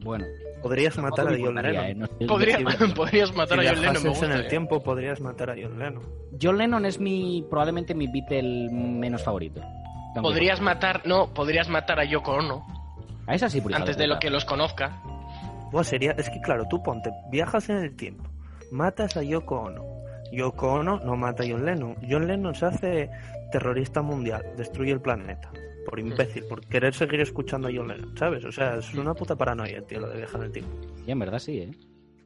Bueno, 0.04 0.24
Podrías 0.62 0.96
matar 0.96 1.26
a 1.26 1.30
John 1.30 1.56
Lennon. 1.56 1.84
eh, 1.84 1.94
no- 1.94 2.06
podrías 2.94 3.34
matar 3.34 3.58
si 3.60 3.66
a 3.66 3.70
John 3.72 3.80
Lennon. 3.82 4.02
Me 4.02 4.08
viajases 4.08 4.08
gusta, 4.10 4.26
en 4.26 4.32
el 4.32 4.46
eh. 4.46 4.48
tiempo, 4.48 4.82
podrías 4.82 5.20
matar 5.20 5.50
a 5.50 5.54
John 5.60 5.78
Lennon. 5.78 6.02
John 6.40 6.56
Lennon 6.56 6.86
es 6.86 7.00
mi 7.00 7.44
probablemente 7.50 7.94
mi 7.94 8.06
Beatle 8.06 8.70
menos 8.70 9.22
favorito. 9.24 9.60
Podrías 10.14 10.60
matar, 10.60 11.02
no, 11.04 11.32
podrías 11.34 11.68
matar 11.68 11.98
a 11.98 12.04
Yoko 12.04 12.32
Ono 12.32 12.66
A 13.26 13.34
esa 13.34 13.48
sí, 13.48 13.60
por 13.60 13.74
antes 13.74 13.96
de 13.96 14.06
lo 14.06 14.18
que 14.18 14.30
los 14.30 14.44
conozca. 14.44 15.02
Buah, 15.72 15.84
sería, 15.84 16.12
es 16.12 16.28
que 16.30 16.40
claro, 16.40 16.66
tú 16.68 16.82
ponte, 16.82 17.10
viajas 17.30 17.68
en 17.70 17.78
el 17.78 17.96
tiempo, 17.96 18.24
matas 18.70 19.16
a 19.16 19.22
Yoko 19.22 19.56
Ono. 19.62 19.82
Yoko 20.32 20.72
Ono 20.72 20.98
no 21.04 21.16
mata 21.16 21.44
a 21.44 21.46
John 21.46 21.64
Lennon. 21.64 21.96
John 22.08 22.26
Lennon 22.26 22.54
se 22.54 22.66
hace 22.66 23.10
terrorista 23.52 24.02
mundial, 24.02 24.42
destruye 24.56 24.92
el 24.92 25.00
planeta. 25.00 25.50
Por 25.84 25.98
imbécil, 26.00 26.44
por 26.44 26.66
querer 26.66 26.94
seguir 26.94 27.20
escuchando 27.20 27.68
a 27.68 27.70
John 27.74 27.88
Lennon, 27.88 28.16
¿sabes? 28.16 28.44
O 28.44 28.52
sea, 28.52 28.76
es 28.76 28.94
una 28.94 29.14
puta 29.14 29.36
paranoia, 29.36 29.82
tío, 29.82 30.00
lo 30.00 30.08
de 30.08 30.16
viajar 30.16 30.40
en 30.40 30.46
el 30.46 30.52
tiempo. 30.52 30.72
Y 31.06 31.10
en 31.10 31.18
verdad 31.18 31.38
sí, 31.38 31.58
¿eh? 31.58 31.70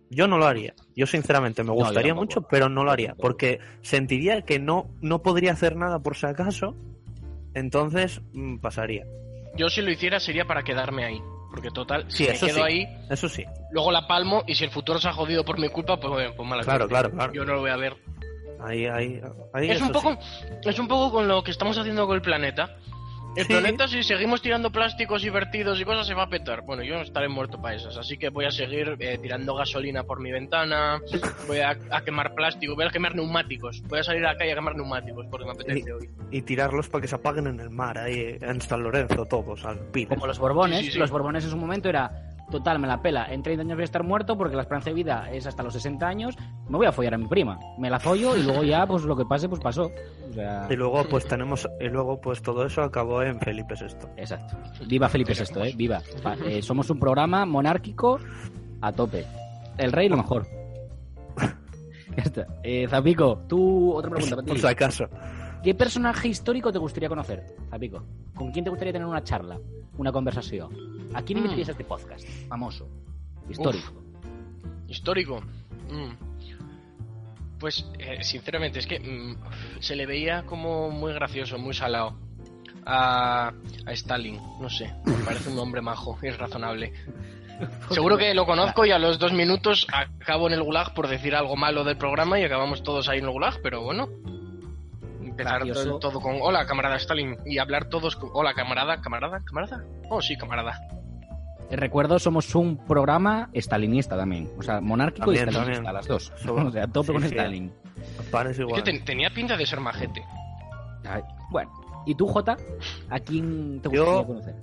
Yo 0.09 0.29
no 0.29 0.39
lo 0.39 0.47
haría. 0.47 0.75
Yo 0.95 1.07
sinceramente 1.07 1.65
me 1.65 1.73
gustaría 1.73 2.15
mucho, 2.15 2.43
pero 2.43 2.69
no 2.69 2.85
lo 2.85 2.93
haría. 2.93 3.17
Porque 3.17 3.59
sentiría 3.83 4.43
que 4.43 4.61
no, 4.61 4.89
no 5.01 5.23
podría 5.23 5.53
hacer 5.53 5.75
nada 5.75 5.99
por 5.99 6.17
si 6.17 6.27
acaso. 6.27 6.77
Entonces 7.55 8.21
mm, 8.33 8.59
pasaría. 8.59 9.05
Yo 9.57 9.69
si 9.69 9.83
lo 9.83 9.91
hiciera 9.91 10.21
sería 10.21 10.45
para 10.45 10.63
quedarme 10.63 11.05
ahí. 11.05 11.21
Porque 11.50 11.71
total, 11.71 12.05
Sí, 12.09 12.25
si 12.25 12.25
me 12.25 12.35
eso 12.35 12.47
quedo 12.47 12.57
sí. 12.57 12.62
ahí, 12.62 12.87
Eso 13.11 13.29
sí. 13.29 13.45
luego 13.71 13.91
la 13.93 14.07
palmo 14.07 14.43
y 14.47 14.55
si 14.55 14.65
el 14.65 14.71
futuro 14.71 14.99
se 14.99 15.09
ha 15.09 15.12
jodido 15.12 15.45
por 15.45 15.59
mi 15.59 15.69
culpa, 15.69 15.97
pues, 15.99 16.12
bueno, 16.12 16.33
pues 16.37 16.49
mala 16.49 16.62
Claro, 16.62 16.88
claro, 16.88 17.11
claro. 17.11 17.33
Yo 17.33 17.45
no 17.45 17.55
lo 17.55 17.61
voy 17.61 17.71
a 17.71 17.76
ver. 17.76 17.97
Ahí, 18.61 18.87
ahí, 18.87 19.21
ahí 19.53 19.71
Es 19.71 19.81
un 19.81 19.93
poco, 19.93 20.12
sí. 20.21 20.47
es 20.65 20.79
un 20.79 20.88
poco 20.88 21.12
con 21.12 21.29
lo 21.29 21.43
que 21.43 21.50
estamos 21.50 21.76
haciendo 21.79 22.07
con 22.07 22.17
el 22.17 22.23
planeta. 22.23 22.76
El 23.37 23.45
Sí. 23.45 23.52
planeta, 23.52 23.87
si 23.87 24.02
seguimos 24.02 24.40
tirando 24.40 24.71
plásticos 24.73 25.25
y 25.25 25.31
vertidos 25.31 25.78
y 25.81 25.85
cosas, 25.85 26.07
se 26.07 26.14
va 26.14 26.23
a 26.25 26.28
petar. 26.31 26.62
Bueno, 26.62 26.83
yo 26.83 26.97
estaré 27.02 27.28
muerto 27.28 27.61
para 27.61 27.75
esas, 27.76 27.97
así 27.97 28.16
que 28.16 28.31
voy 28.31 28.47
a 28.47 28.50
seguir 28.50 28.97
eh, 28.99 29.19
tirando 29.21 29.55
gasolina 29.55 30.05
por 30.05 30.21
mi 30.21 30.33
ventana, 30.33 31.00
voy 31.47 31.59
a, 31.59 31.76
a 31.90 32.00
quemar 32.02 32.35
plástico, 32.35 32.75
voy 32.75 32.87
a 32.87 32.90
quemar 32.90 33.14
neumáticos, 33.14 33.83
voy 33.88 33.99
a 34.00 34.02
salir 34.05 34.25
a 34.25 34.33
la 34.33 34.38
calle 34.38 34.52
a 34.52 34.55
quemar 34.55 34.75
neumáticos 34.76 35.26
porque 35.31 35.45
me 35.45 35.52
apetece 35.52 35.93
hoy. 35.93 36.09
Y 36.31 36.43
tirarlos 36.43 36.88
para 36.88 37.02
que 37.02 37.09
se 37.09 37.14
apaguen 37.14 37.47
en 37.47 37.61
el 37.61 37.71
mar, 37.71 37.99
ahí 37.99 38.38
en 38.40 38.61
San 38.61 38.83
Lorenzo, 38.83 39.26
todos, 39.26 39.64
al 39.64 39.78
pide. 39.93 40.09
Como 40.09 40.26
los 40.26 40.38
Borbones, 40.38 40.78
Sí, 40.81 40.85
sí, 40.87 40.93
sí. 40.93 40.99
los 40.99 41.11
Borbones 41.11 41.45
en 41.45 41.50
su 41.50 41.57
momento 41.57 41.88
era 41.88 42.11
total, 42.50 42.79
me 42.79 42.87
la 42.87 43.03
pela, 43.03 43.26
en 43.33 43.43
30 43.43 43.62
años 43.62 43.76
voy 43.76 43.83
a 43.83 43.85
estar 43.85 44.03
muerto 44.05 44.37
porque 44.37 44.57
la 44.57 44.62
esperanza 44.62 44.91
de 44.91 44.95
vida 44.95 45.29
es 45.33 45.47
hasta 45.47 45.62
los 45.62 45.73
60 45.75 46.07
años, 46.07 46.37
me 46.69 46.76
voy 46.76 46.87
a 46.87 46.93
follar 46.93 47.15
a 47.15 47.19
mi 47.19 47.26
prima, 47.26 47.59
me 47.79 47.91
la 47.91 47.99
follo 47.99 48.37
y 48.37 48.43
luego 48.43 48.62
ya 48.65 48.87
pues 48.87 49.03
lo 49.05 49.17
que 49.17 49.25
pase 49.25 49.49
pues 49.49 49.61
pasó. 49.61 49.91
O 50.31 50.33
sea, 50.33 50.67
Y 50.71 50.76
luego 50.76 51.05
pues 51.09 51.26
tenemos, 51.26 51.69
y 51.81 51.88
luego 51.88 52.21
pues 52.21 52.43
todo 52.43 52.65
eso 52.67 52.83
acabó 52.83 53.23
en 53.23 53.41
Felipe 53.41 53.75
VI. 53.81 54.07
exacto. 54.17 54.57
Viva 54.87 55.09
Felipe 55.09 55.33
VI, 55.35 55.69
eh, 55.69 55.75
viva. 55.76 56.00
Eh, 56.47 56.62
somos 56.62 56.88
un 56.91 56.99
programa 56.99 57.45
monárquico 57.47 58.19
a 58.81 58.93
tope. 58.93 59.25
El 59.79 59.93
rey 59.93 60.09
lo 60.09 60.17
mejor. 60.17 60.47
Ya 62.17 62.23
está. 62.23 62.47
Eh, 62.62 62.87
Zapico, 62.88 63.43
tú 63.47 63.93
otra 63.93 64.11
pregunta 64.11 64.37
para 64.37 64.47
ti. 64.47 64.53
Por 64.53 64.59
si 64.59 64.67
acaso. 64.67 65.05
¿Qué 65.67 65.75
personaje 65.75 66.29
histórico 66.29 66.71
te 66.71 66.79
gustaría 66.79 67.09
conocer, 67.09 67.45
Zapico? 67.71 68.01
¿Con 68.37 68.53
quién 68.53 68.65
te 68.65 68.71
gustaría 68.71 68.93
tener 68.93 69.09
una 69.09 69.25
charla, 69.25 69.59
una 69.99 70.13
conversación? 70.13 70.71
¿A 71.13 71.23
quién 71.23 71.39
Mm. 71.41 71.43
invitarías 71.43 71.71
a 71.71 71.73
este 71.73 71.83
podcast? 71.83 72.25
Famoso, 72.49 72.89
histórico. 73.51 73.93
Histórico. 74.87 75.41
Mm. 75.91 77.59
Pues, 77.59 77.85
eh, 77.99 78.23
sinceramente, 78.23 78.79
es 78.79 78.87
que 78.87 79.01
mm, 79.01 79.81
se 79.81 79.97
le 79.97 80.07
veía 80.07 80.45
como 80.47 80.89
muy 80.93 81.13
gracioso, 81.13 81.59
muy 81.59 81.75
salado. 81.75 82.17
A, 82.85 83.49
a 83.87 83.93
Stalin, 83.93 84.39
no 84.61 84.71
sé, 84.71 84.95
me 85.05 85.15
parece 85.25 85.51
un 85.51 85.59
hombre 85.59 85.81
majo 85.81 86.17
y 86.23 86.31
razonable. 86.31 86.93
Seguro 87.91 88.17
que 88.17 88.33
lo 88.35 88.47
conozco 88.47 88.87
y 88.87 88.93
a 88.93 89.01
los 89.01 89.19
dos 89.19 89.33
minutos 89.33 89.89
acabo 89.93 90.47
en 90.47 90.53
el 90.53 90.63
gulag 90.63 90.95
por 90.95 91.09
decir 91.09 91.35
algo 91.35 91.57
malo 91.57 91.83
del 91.83 91.97
programa 91.97 92.39
y 92.39 92.45
acabamos 92.45 92.85
todos 92.85 93.09
ahí 93.09 93.19
en 93.19 93.25
el 93.25 93.31
gulag, 93.33 93.61
pero 93.65 93.83
bueno. 93.83 94.09
Empezar 95.43 95.64
Gracioso. 95.64 95.99
todo, 95.99 96.11
todo 96.11 96.21
con 96.21 96.37
hola 96.40 96.66
camarada 96.66 96.97
Stalin 96.97 97.37
y 97.45 97.59
hablar 97.59 97.88
todos 97.88 98.16
con 98.16 98.31
hola 98.33 98.55
camarada, 98.55 99.00
camarada, 99.00 99.40
camarada. 99.45 99.85
Oh 100.09 100.21
sí, 100.23 100.37
camarada. 100.37 100.78
Eh, 101.71 101.76
Recuerdo, 101.76 102.19
somos 102.19 102.55
un 102.55 102.78
programa 102.87 103.50
estalinista 103.52 104.16
también. 104.16 104.49
O 104.57 104.62
sea, 104.62 104.81
monárquico 104.81 105.33
y 105.33 105.37
también. 105.37 105.85
las 105.85 106.07
dos. 106.07 106.33
O 106.49 106.71
sea, 106.71 106.87
Sí, 106.87 107.12
con 107.12 107.21
sí. 107.23 107.28
Stalin. 107.28 107.73
Es 108.49 108.83
que 108.83 109.00
tenía 109.00 109.31
pinta 109.31 109.57
de 109.57 109.66
ser 109.66 109.81
majete. 109.81 110.23
Ay, 111.09 111.23
Bueno, 111.50 111.71
¿y 112.07 112.14
tú, 112.14 112.26
Jota? 112.26 112.57
¿A 113.11 113.19
quién 113.21 113.81
te 113.83 113.90
Yo- 113.90 114.05
gustaría 114.25 114.26
conocer? 114.26 114.55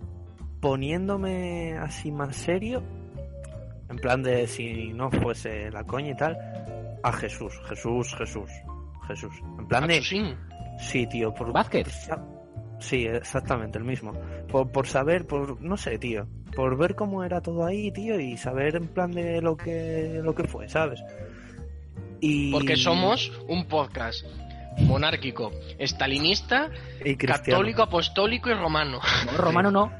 Poniéndome 0.59 1.77
así 1.77 2.09
más 2.11 2.35
serio, 2.37 2.81
en 3.89 3.97
plan 3.97 4.23
de 4.23 4.47
si 4.47 4.93
no 4.93 5.11
fuese 5.11 5.69
la 5.71 5.83
coña 5.83 6.11
y 6.11 6.15
tal, 6.15 6.37
a 7.03 7.11
Jesús, 7.11 7.53
Jesús, 7.67 8.15
Jesús, 8.17 8.49
Jesús. 9.07 9.33
En 9.59 9.67
plan 9.67 9.87
de... 9.87 9.99
Sí, 10.83 11.07
tío, 11.07 11.33
por... 11.33 11.51
Vázquez. 11.51 12.09
Sí, 12.79 13.05
exactamente, 13.05 13.77
el 13.77 13.85
mismo. 13.85 14.13
Por, 14.49 14.71
por 14.71 14.87
saber, 14.87 15.25
por... 15.25 15.61
No 15.61 15.77
sé, 15.77 15.97
tío. 15.97 16.27
Por 16.55 16.77
ver 16.77 16.95
cómo 16.95 17.23
era 17.23 17.41
todo 17.41 17.65
ahí, 17.65 17.91
tío, 17.91 18.19
y 18.19 18.37
saber 18.37 18.75
en 18.75 18.87
plan 18.87 19.11
de 19.11 19.41
lo 19.41 19.57
que, 19.57 20.19
lo 20.23 20.35
que 20.35 20.43
fue, 20.43 20.67
¿sabes? 20.69 21.03
Y... 22.19 22.51
Porque 22.51 22.75
somos 22.75 23.31
un 23.47 23.65
podcast 23.65 24.25
monárquico, 24.79 25.51
estalinista, 25.77 26.69
y 26.99 27.15
cristiano. 27.15 27.43
católico, 27.43 27.83
apostólico 27.83 28.49
y 28.49 28.53
romano. 28.53 28.99
No, 29.31 29.37
romano 29.37 29.71
no. 29.71 29.91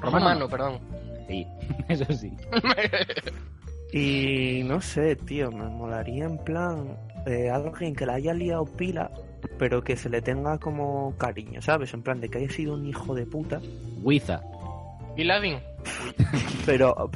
Romano 0.00 0.18
Romano, 0.18 0.40
no. 0.40 0.48
perdón. 0.48 0.80
Sí, 1.28 1.46
eso 1.88 2.12
sí. 2.12 2.32
Y 3.92 4.62
no 4.64 4.80
sé, 4.80 5.16
tío, 5.16 5.50
me 5.50 5.64
molaría 5.68 6.24
en 6.24 6.38
plan 6.38 6.96
eh, 7.26 7.50
alguien 7.50 7.94
que 7.94 8.06
la 8.06 8.14
haya 8.14 8.34
liado 8.34 8.64
pila, 8.64 9.10
pero 9.48 9.82
que 9.82 9.96
se 9.96 10.08
le 10.08 10.22
tenga 10.22 10.58
como 10.58 11.16
cariño, 11.16 11.62
¿sabes? 11.62 11.92
En 11.94 12.02
plan 12.02 12.20
de 12.20 12.28
que 12.28 12.38
haya 12.38 12.50
sido 12.50 12.74
un 12.74 12.86
hijo 12.86 13.14
de 13.14 13.26
puta, 13.26 13.60
Wiza. 14.02 14.40
y 15.16 15.24
Ladin. 15.24 15.58
pero, 16.66 17.10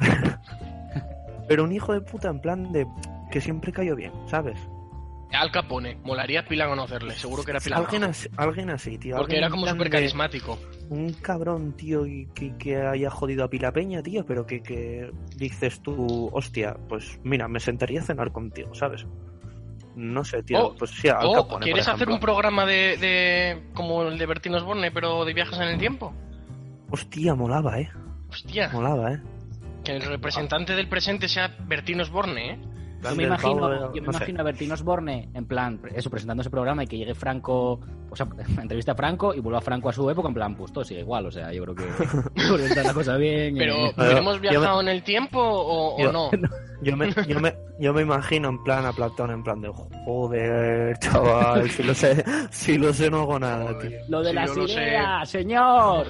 pero 1.47 1.63
un 1.63 1.71
hijo 1.71 1.93
de 1.93 2.01
puta 2.01 2.29
en 2.29 2.39
plan 2.39 2.71
de 2.71 2.87
que 3.31 3.41
siempre 3.41 3.71
cayó 3.71 3.95
bien, 3.95 4.11
¿sabes? 4.27 4.57
Al 5.33 5.51
Capone. 5.51 5.97
Molaría 6.03 6.45
pila 6.45 6.67
conocerle. 6.67 7.13
Seguro 7.13 7.43
que 7.43 7.51
era 7.51 7.59
pila. 7.59 7.77
Alguien 7.77 8.03
así, 8.03 8.27
alguien 8.35 8.69
así, 8.69 8.97
tío. 8.97 9.15
Porque 9.15 9.37
era 9.37 9.49
como 9.49 9.65
súper 9.65 9.89
carismático. 9.89 10.59
Un 10.89 11.13
cabrón, 11.13 11.73
tío, 11.73 12.05
y 12.05 12.27
que, 12.35 12.57
que 12.57 12.75
haya 12.75 13.09
jodido 13.09 13.45
a 13.45 13.49
Pila 13.49 13.71
Peña, 13.71 14.03
tío, 14.03 14.25
pero 14.25 14.45
que, 14.45 14.61
que 14.61 15.09
dices 15.37 15.81
tú, 15.81 16.29
hostia, 16.33 16.75
pues 16.89 17.17
mira, 17.23 17.47
me 17.47 17.61
sentaría 17.61 18.01
a 18.01 18.03
cenar 18.03 18.33
contigo, 18.33 18.75
¿sabes? 18.75 19.05
No 19.95 20.23
sé, 20.23 20.41
tío, 20.43 20.67
Oh, 20.67 20.75
pues 20.75 20.91
sí, 20.91 21.09
Al 21.09 21.25
O, 21.25 21.33
Capone, 21.33 21.49
por 21.49 21.63
¿quieres 21.63 21.87
hacer 21.87 22.09
un 22.09 22.19
programa 22.19 22.65
de, 22.65 22.97
de. 22.97 23.63
como 23.73 24.03
el 24.03 24.17
de 24.17 24.25
Bertín 24.25 24.55
Osborne, 24.55 24.91
pero 24.91 25.25
de 25.25 25.33
viajes 25.33 25.57
en 25.57 25.67
el 25.67 25.77
tiempo? 25.77 26.13
Hostia, 26.89 27.35
molaba, 27.35 27.79
eh. 27.79 27.89
Hostia. 28.29 28.69
Molaba, 28.71 29.13
eh. 29.13 29.21
Que 29.83 29.95
el 29.95 30.01
representante 30.03 30.75
del 30.75 30.87
presente 30.87 31.27
sea 31.27 31.55
Bertín 31.65 32.01
Osborne, 32.01 32.51
¿eh? 32.51 32.59
Yo 33.03 33.15
me 33.15 33.23
imagino, 33.23 33.93
yo 33.93 34.01
me 34.01 34.07
no 34.07 34.13
sé. 34.13 34.17
imagino 34.17 34.39
a 34.41 34.43
Bertín 34.43 34.71
Osborne 34.71 35.29
en 35.33 35.45
plan, 35.45 35.79
eso, 35.95 36.09
presentando 36.09 36.41
ese 36.41 36.49
programa 36.49 36.83
y 36.83 36.87
que 36.87 36.97
llegue 36.97 37.15
Franco, 37.15 37.79
o 38.09 38.15
sea, 38.15 38.27
entrevista 38.61 38.91
a 38.91 38.95
Franco 38.95 39.33
y 39.33 39.39
vuelva 39.39 39.59
Franco 39.61 39.89
a 39.89 39.93
su 39.93 40.09
época, 40.09 40.27
en 40.27 40.33
plan, 40.33 40.55
pues 40.55 40.71
todo 40.71 40.83
sigue 40.83 41.01
igual, 41.01 41.25
o 41.25 41.31
sea, 41.31 41.51
yo 41.51 41.63
creo 41.63 41.75
que 41.75 41.85
está 42.65 42.83
la 42.83 42.93
cosa 42.93 43.17
bien. 43.17 43.55
Pero, 43.57 43.75
eh. 43.87 43.93
Pero 43.95 44.17
¿hemos 44.17 44.35
me- 44.41 44.49
viajado 44.49 44.81
en 44.81 44.87
el 44.89 45.03
tiempo 45.03 45.39
o, 45.41 46.11
no? 46.11 46.29
Yo 46.83 46.97
me, 46.97 47.13
yo, 47.27 47.39
me, 47.39 47.53
yo 47.79 47.93
me 47.93 48.01
imagino 48.01 48.49
en 48.49 48.63
plan 48.63 48.85
a 48.85 48.91
Platón, 48.93 49.29
en 49.31 49.43
plan 49.43 49.61
de 49.61 49.69
joder, 50.05 50.97
chaval, 50.97 51.69
si 51.69 51.83
lo 51.83 51.93
sé, 51.93 52.23
si 52.49 52.77
lo 52.77 52.91
sé 52.91 53.09
no 53.11 53.21
hago 53.21 53.37
nada, 53.39 53.77
tío. 53.77 53.91
Lo 54.09 54.21
de 54.23 54.29
Sí, 54.29 54.35
las 54.35 54.51
sé. 54.51 54.61
ideas, 54.63 55.29
señor. 55.29 56.07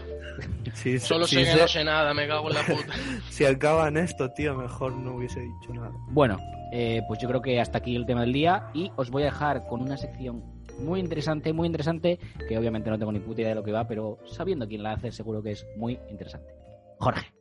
Si, 0.73 0.99
Solo 0.99 1.25
si 1.27 1.35
sé 1.35 1.51
que 1.51 1.61
no 1.61 1.67
sé 1.67 1.83
nada, 1.83 2.13
me 2.13 2.27
cago 2.27 2.49
en 2.49 2.55
la 2.55 2.63
puta. 2.63 2.93
si 3.29 3.45
acaba 3.45 3.87
en 3.87 3.97
esto, 3.97 4.31
tío, 4.31 4.55
mejor 4.55 4.93
no 4.93 5.15
hubiese 5.15 5.39
dicho 5.41 5.73
nada. 5.73 5.91
Bueno, 6.09 6.39
eh, 6.71 7.01
pues 7.07 7.19
yo 7.19 7.27
creo 7.27 7.41
que 7.41 7.59
hasta 7.59 7.79
aquí 7.79 7.95
el 7.95 8.05
tema 8.05 8.21
del 8.21 8.33
día 8.33 8.69
y 8.73 8.91
os 8.95 9.09
voy 9.09 9.23
a 9.23 9.25
dejar 9.25 9.67
con 9.67 9.81
una 9.81 9.97
sección 9.97 10.43
muy 10.79 10.99
interesante, 10.99 11.53
muy 11.53 11.67
interesante, 11.67 12.19
que 12.47 12.57
obviamente 12.57 12.89
no 12.89 12.97
tengo 12.97 13.11
ni 13.11 13.19
puta 13.19 13.41
idea 13.41 13.49
de 13.49 13.55
lo 13.55 13.63
que 13.63 13.71
va, 13.71 13.87
pero 13.87 14.19
sabiendo 14.25 14.67
quién 14.67 14.83
la 14.83 14.93
hace 14.93 15.11
seguro 15.11 15.43
que 15.43 15.51
es 15.51 15.65
muy 15.75 15.99
interesante. 16.09 16.53
Jorge. 16.97 17.33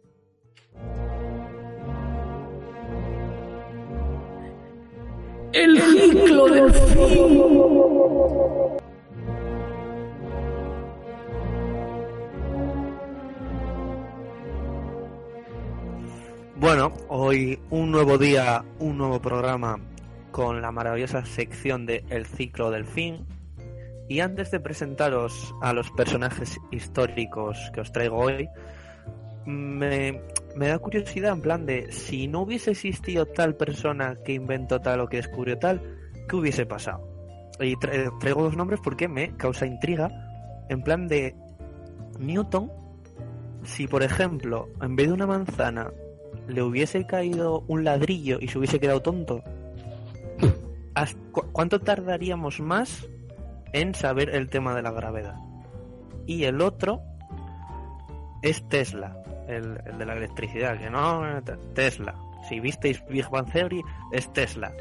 El 5.52 5.80
ciclo 5.80 6.46
del 6.46 6.72
fin. 6.72 7.20
Bueno, 16.72 16.92
hoy 17.08 17.58
un 17.70 17.90
nuevo 17.90 18.16
día, 18.16 18.64
un 18.78 18.96
nuevo 18.96 19.20
programa 19.20 19.80
con 20.30 20.62
la 20.62 20.70
maravillosa 20.70 21.24
sección 21.24 21.84
de 21.84 22.04
El 22.10 22.26
ciclo 22.26 22.70
del 22.70 22.84
fin. 22.84 23.26
Y 24.08 24.20
antes 24.20 24.52
de 24.52 24.60
presentaros 24.60 25.52
a 25.62 25.72
los 25.72 25.90
personajes 25.90 26.58
históricos 26.70 27.58
que 27.74 27.80
os 27.80 27.90
traigo 27.90 28.18
hoy, 28.18 28.48
me, 29.46 30.22
me 30.54 30.68
da 30.68 30.78
curiosidad 30.78 31.32
en 31.32 31.40
plan 31.40 31.66
de 31.66 31.90
si 31.90 32.28
no 32.28 32.42
hubiese 32.42 32.70
existido 32.70 33.26
tal 33.26 33.56
persona 33.56 34.14
que 34.24 34.34
inventó 34.34 34.80
tal 34.80 35.00
o 35.00 35.08
que 35.08 35.16
descubrió 35.16 35.58
tal, 35.58 35.82
¿qué 36.28 36.36
hubiese 36.36 36.66
pasado? 36.66 37.02
Y 37.58 37.74
tra- 37.74 38.16
traigo 38.20 38.44
dos 38.44 38.56
nombres 38.56 38.78
porque 38.80 39.08
me 39.08 39.36
causa 39.36 39.66
intriga. 39.66 40.08
En 40.68 40.84
plan 40.84 41.08
de 41.08 41.34
Newton, 42.20 42.70
si 43.64 43.88
por 43.88 44.04
ejemplo, 44.04 44.68
en 44.80 44.94
vez 44.94 45.08
de 45.08 45.14
una 45.14 45.26
manzana, 45.26 45.90
le 46.50 46.62
hubiese 46.62 47.06
caído 47.06 47.64
un 47.68 47.84
ladrillo 47.84 48.38
y 48.40 48.48
se 48.48 48.58
hubiese 48.58 48.80
quedado 48.80 49.02
tonto, 49.02 49.42
¿has- 50.94 51.16
cu- 51.32 51.46
¿cuánto 51.52 51.80
tardaríamos 51.80 52.60
más 52.60 53.06
en 53.72 53.94
saber 53.94 54.30
el 54.30 54.48
tema 54.48 54.74
de 54.74 54.82
la 54.82 54.90
gravedad? 54.90 55.36
Y 56.26 56.44
el 56.44 56.60
otro 56.60 57.00
es 58.42 58.66
Tesla, 58.68 59.16
el, 59.48 59.74
de 59.98 60.06
la 60.06 60.14
electricidad, 60.14 60.78
que 60.78 60.90
no, 60.90 61.22
Tesla. 61.74 62.14
Si 62.48 62.60
visteis 62.60 63.02
Big 63.08 63.28
Bang 63.28 63.50
Theory, 63.52 63.82
es 64.12 64.32
Tesla. 64.32 64.72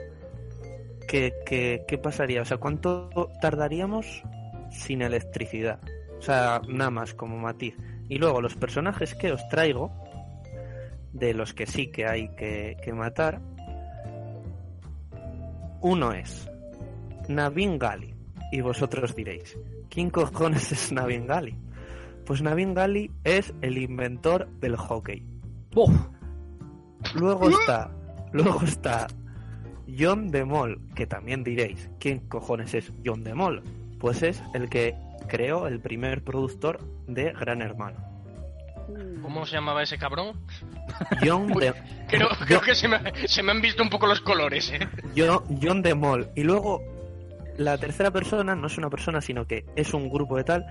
¿Qué, 1.07 1.33
qué, 1.45 1.83
qué 1.87 1.97
pasaría? 1.97 2.41
O 2.41 2.45
sea, 2.45 2.57
¿cuánto 2.57 3.09
tardaríamos 3.41 4.23
sin 4.71 5.01
electricidad? 5.01 5.79
O 6.19 6.21
sea, 6.21 6.61
nada 6.67 6.91
más 6.91 7.13
como 7.15 7.37
matiz. 7.37 7.75
Y 8.07 8.17
luego 8.17 8.41
los 8.41 8.55
personajes 8.55 9.15
que 9.15 9.31
os 9.31 9.47
traigo, 9.49 9.91
de 11.13 11.33
los 11.33 11.53
que 11.53 11.65
sí 11.65 11.87
que 11.87 12.07
hay 12.07 12.29
que, 12.35 12.77
que 12.83 12.93
matar, 12.93 13.41
uno 15.81 16.11
es 16.11 16.49
Navin 17.27 17.79
Gali. 17.79 18.13
Y 18.51 18.61
vosotros 18.61 19.15
diréis, 19.15 19.57
¿quién 19.89 20.09
cojones 20.09 20.71
es 20.71 20.91
Navin 20.91 21.27
Gali? 21.27 21.55
Pues 22.25 22.41
Navin 22.41 22.73
Gali 22.73 23.11
es 23.23 23.53
el 23.61 23.77
inventor 23.77 24.47
del 24.59 24.75
hockey. 24.75 25.25
¡Buf! 25.71 25.91
Luego 27.15 27.49
está, 27.49 27.91
luego 28.31 28.61
está 28.63 29.07
John 29.97 30.29
de 30.29 30.45
Mol, 30.45 30.81
que 30.95 31.07
también 31.07 31.43
diréis, 31.43 31.89
¿quién 31.99 32.19
cojones 32.27 32.73
es 32.73 32.91
John 33.05 33.23
de 33.23 33.33
Mol? 33.33 33.63
Pues 33.99 34.23
es 34.23 34.43
el 34.53 34.69
que 34.69 34.95
creó 35.27 35.67
el 35.67 35.79
primer 35.79 36.23
productor 36.23 36.79
de 37.07 37.31
Gran 37.33 37.61
Hermano. 37.61 38.08
¿Cómo 39.21 39.45
se 39.45 39.55
llamaba 39.55 39.83
ese 39.83 39.97
cabrón? 39.97 40.39
John 41.23 41.47
de, 41.53 41.73
Creo, 42.07 42.29
creo 42.45 42.61
que 42.61 42.75
se 42.75 42.87
me, 42.87 42.99
se 43.27 43.43
me 43.43 43.51
han 43.51 43.61
visto 43.61 43.83
un 43.83 43.89
poco 43.89 44.07
los 44.07 44.21
colores, 44.21 44.71
¿eh? 44.71 44.87
John, 45.15 45.43
John 45.61 45.81
de 45.81 45.93
Mol. 45.93 46.29
Y 46.35 46.43
luego 46.43 46.81
la 47.57 47.77
tercera 47.77 48.11
persona 48.11 48.55
no 48.55 48.67
es 48.67 48.77
una 48.77 48.89
persona, 48.89 49.21
sino 49.21 49.45
que 49.45 49.65
es 49.75 49.93
un 49.93 50.09
grupo 50.09 50.37
de 50.37 50.43
tal, 50.43 50.65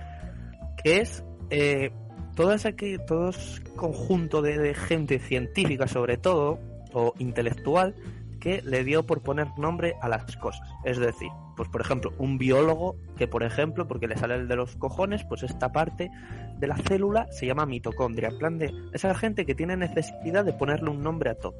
que 0.83 0.97
es 0.97 1.23
eh, 1.49 1.91
todas 2.35 2.65
aquí, 2.65 2.97
todos 3.07 3.61
conjunto 3.75 4.41
de, 4.41 4.57
de 4.57 4.73
gente 4.73 5.19
científica 5.19 5.87
sobre 5.87 6.17
todo, 6.17 6.59
o 6.93 7.13
intelectual, 7.19 7.95
que 8.39 8.61
le 8.61 8.83
dio 8.83 9.05
por 9.05 9.21
poner 9.21 9.47
nombre 9.57 9.95
a 10.01 10.09
las 10.09 10.35
cosas. 10.37 10.67
Es 10.83 10.97
decir, 10.97 11.29
pues 11.55 11.69
por 11.69 11.81
ejemplo, 11.81 12.13
un 12.17 12.37
biólogo 12.37 12.95
que 13.17 13.27
por 13.27 13.43
ejemplo, 13.43 13.87
porque 13.87 14.07
le 14.07 14.17
sale 14.17 14.35
el 14.35 14.47
de 14.47 14.55
los 14.55 14.75
cojones, 14.75 15.23
pues 15.25 15.43
esta 15.43 15.71
parte 15.71 16.09
de 16.57 16.67
la 16.67 16.77
célula 16.77 17.27
se 17.31 17.45
llama 17.45 17.65
mitocondria. 17.65 18.29
En 18.29 18.37
plan 18.37 18.57
de 18.57 18.73
esa 18.93 19.13
gente 19.15 19.45
que 19.45 19.55
tiene 19.55 19.77
necesidad 19.77 20.45
de 20.45 20.53
ponerle 20.53 20.89
un 20.89 21.01
nombre 21.01 21.29
a 21.29 21.35
todo. 21.35 21.55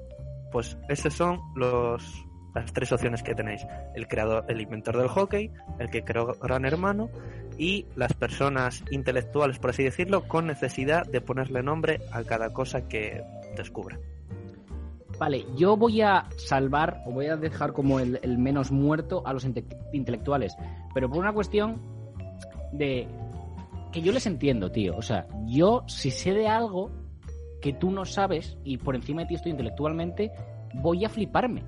Pues 0.51 0.77
esos 0.89 1.13
son 1.13 1.39
los 1.55 2.25
las 2.53 2.73
tres 2.73 2.91
opciones 2.91 3.23
que 3.23 3.35
tenéis. 3.35 3.65
El 3.95 4.07
creador, 4.07 4.45
el 4.47 4.61
inventor 4.61 4.97
del 4.97 5.07
hockey, 5.07 5.51
el 5.79 5.89
que 5.89 6.03
creó 6.03 6.35
Gran 6.41 6.65
Hermano 6.65 7.09
y 7.57 7.85
las 7.95 8.13
personas 8.13 8.83
intelectuales, 8.91 9.59
por 9.59 9.71
así 9.71 9.83
decirlo, 9.83 10.27
con 10.27 10.47
necesidad 10.47 11.05
de 11.05 11.21
ponerle 11.21 11.61
nombre 11.61 12.01
a 12.11 12.23
cada 12.23 12.51
cosa 12.51 12.87
que 12.87 13.23
descubra. 13.55 13.99
Vale, 15.19 15.45
yo 15.57 15.75
voy 15.75 16.01
a 16.01 16.29
salvar 16.37 17.03
o 17.05 17.11
voy 17.11 17.27
a 17.27 17.35
dejar 17.35 17.73
como 17.73 17.99
el, 17.99 18.37
menos 18.37 18.71
muerto 18.71 19.21
a 19.25 19.33
los 19.33 19.45
inte- 19.45 19.65
intelectuales, 19.91 20.55
pero 20.93 21.09
por 21.09 21.19
una 21.19 21.33
cuestión 21.33 21.81
de 22.71 23.05
que 23.91 24.01
yo 24.01 24.13
les 24.13 24.25
entiendo, 24.25 24.71
tío. 24.71 24.95
O 24.95 25.01
sea, 25.01 25.27
yo 25.45 25.83
si 25.87 26.09
sé 26.09 26.33
de 26.33 26.47
algo 26.47 26.89
que 27.61 27.73
tú 27.73 27.91
no 27.91 28.05
sabes 28.05 28.57
y 28.63 28.77
por 28.77 28.95
encima 28.95 29.21
de 29.21 29.27
ti 29.27 29.35
estoy 29.35 29.51
intelectualmente, 29.51 30.31
voy 30.75 31.03
a 31.03 31.09
fliparme. 31.09 31.63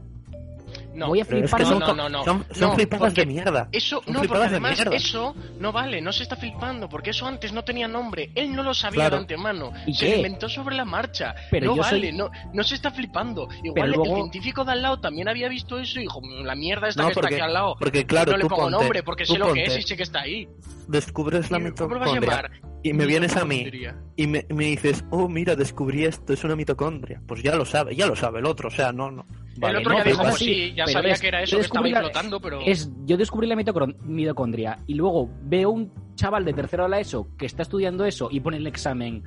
No, 0.93 1.07
voy 1.07 1.19
a 1.19 1.21
es 1.21 1.27
flipar. 1.27 1.59
que 1.59 1.65
son, 1.65 1.79
no, 1.79 1.85
co- 1.85 1.93
no, 1.95 2.09
no. 2.09 2.23
son, 2.25 2.45
son 2.51 2.69
No, 2.69 2.75
flipadas 2.75 3.13
de 3.15 3.25
mierda. 3.25 3.69
Eso, 3.71 4.01
Son 4.03 4.13
no, 4.13 4.21
porque 4.23 4.43
además 4.43 4.79
eso 4.91 5.33
no 5.59 5.71
vale, 5.71 6.01
no 6.01 6.11
se 6.11 6.23
está 6.23 6.35
flipando, 6.35 6.89
porque 6.89 7.11
eso 7.11 7.25
antes 7.27 7.53
no 7.53 7.63
tenía 7.63 7.87
nombre, 7.87 8.31
él 8.35 8.53
no 8.53 8.61
lo 8.63 8.73
sabía 8.73 9.01
Claro. 9.01 9.15
de 9.17 9.21
antemano, 9.21 9.71
¿Y 9.87 9.93
se 9.93 10.05
qué? 10.05 10.11
lo 10.11 10.17
inventó 10.17 10.49
sobre 10.49 10.75
la 10.75 10.83
marcha, 10.85 11.33
Pero 11.49 11.67
no 11.67 11.77
yo 11.77 11.83
soy- 11.83 11.99
vale, 12.01 12.13
no, 12.13 12.29
no 12.53 12.63
se 12.63 12.75
está 12.75 12.91
flipando, 12.91 13.47
igual 13.63 13.73
Pero 13.73 13.87
luego- 13.87 14.03
el 14.05 14.15
científico 14.15 14.65
de 14.65 14.71
al 14.73 14.81
lado 14.81 14.99
también 14.99 15.29
había 15.29 15.47
visto 15.47 15.79
eso 15.79 15.99
y 15.99 16.03
dijo, 16.03 16.19
la 16.43 16.55
mierda 16.55 16.89
esta 16.89 17.03
No, 17.03 17.07
que 17.09 17.13
porque- 17.15 17.27
está 17.35 17.35
aquí 17.45 17.47
al 17.47 17.53
lado, 17.53 17.75
Porque 17.79 18.05
claro, 18.05 18.31
no 18.33 18.37
le 18.37 18.43
pongo 18.45 18.63
ponte, 18.63 18.71
nombre 18.77 19.03
porque 19.03 19.25
sé 19.25 19.37
lo 19.37 19.53
que 19.53 19.63
es 19.63 19.67
ponte, 19.69 19.79
y 19.79 19.83
sé 19.87 19.95
que 19.97 20.03
está 20.03 20.21
ahí. 20.21 20.47
descubres 20.87 21.49
la 21.51 21.59
¿Y 21.59 21.71
¿Cómo 21.71 21.93
lo 21.93 21.99
vas 22.01 22.09
a 22.09 22.13
mitocondria 22.15 22.41
llamar? 22.49 22.70
Y 22.83 22.93
me 22.93 23.05
vienes 23.05 23.35
a 23.37 23.45
mí 23.45 23.69
y 24.15 24.27
me, 24.27 24.45
me 24.49 24.65
dices, 24.65 25.03
oh 25.11 25.27
mira, 25.29 25.55
descubrí 25.55 26.05
esto, 26.05 26.33
es 26.33 26.43
una 26.43 26.55
mitocondria. 26.55 27.21
Pues 27.27 27.43
ya 27.43 27.55
lo 27.55 27.65
sabe, 27.65 27.95
ya 27.95 28.07
lo 28.07 28.15
sabe 28.15 28.39
el 28.39 28.45
otro, 28.45 28.67
o 28.69 28.71
sea, 28.71 28.91
no, 28.91 29.11
no. 29.11 29.25
el 29.61 29.75
otro 29.77 29.91
no, 29.93 29.97
ya 29.99 30.03
dijo, 30.03 30.21
pues 30.23 30.35
sí, 30.35 30.73
ya 30.75 30.87
sabía 30.87 31.13
es- 31.13 31.21
que 31.21 31.27
era 31.27 31.43
eso 31.43 31.57
que 31.57 31.63
estaba 31.63 31.87
flotando, 31.87 32.39
pero... 32.39 32.59
Es, 32.65 32.89
yo 33.05 33.17
descubrí 33.17 33.47
la 33.47 33.55
mitocondria 33.55 34.79
y 34.87 34.93
luego 34.95 35.29
veo 35.43 35.69
un 35.71 35.91
chaval 36.15 36.43
de 36.45 36.53
tercero 36.53 36.83
de 36.83 36.89
la 36.89 36.99
ESO 36.99 37.27
que 37.37 37.45
está 37.45 37.61
estudiando 37.63 38.05
eso 38.05 38.29
y 38.31 38.39
pone 38.39 38.57
en 38.57 38.61
el 38.63 38.67
examen 38.67 39.23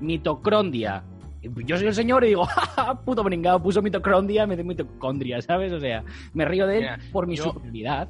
mitocondria. 0.00 1.04
Yo 1.64 1.76
soy 1.76 1.86
el 1.86 1.94
señor 1.94 2.24
y 2.24 2.28
digo, 2.28 2.44
jaja, 2.46 3.00
puto 3.04 3.22
brincado, 3.22 3.62
puso 3.62 3.80
mitocondria, 3.82 4.46
me 4.46 4.56
de 4.56 4.64
mitocondria, 4.64 5.40
¿sabes? 5.40 5.72
O 5.72 5.78
sea, 5.80 6.02
me 6.34 6.44
río 6.44 6.66
de 6.66 6.74
él 6.76 6.80
Mira, 6.82 6.98
por 7.12 7.26
mi 7.26 7.36
yo- 7.36 7.44
superioridad. 7.44 8.08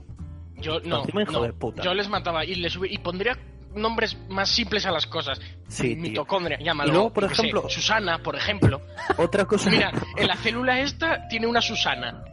Yo 0.61 0.81
no, 0.81 1.05
hijo 1.21 1.47
no. 1.47 1.55
puta. 1.55 1.83
yo 1.85 1.95
les 1.95 2.09
mataba 2.09 2.45
y 2.45 2.57
les 2.57 2.77
y 2.91 2.99
pondría 2.99 3.39
nombres 3.75 4.17
más 4.29 4.49
simples 4.49 4.87
a 4.87 4.91
las 4.91 5.07
cosas. 5.07 5.41
Sí. 5.69 5.95
Mitocondria, 5.97 6.59
llámalo. 6.59 6.91
Y 6.91 6.93
luego, 6.95 7.13
por 7.13 7.29
sé, 7.29 7.33
ejemplo- 7.43 7.69
Susana, 7.69 8.19
por 8.23 8.37
ejemplo. 8.37 8.81
Otra 9.19 9.45
cosa. 9.45 9.71
Mira, 9.71 9.93
en 10.17 10.27
la 10.27 10.37
célula 10.37 10.81
esta 10.81 11.29
tiene 11.29 11.47
una 11.47 11.61
Susana. 11.61 12.25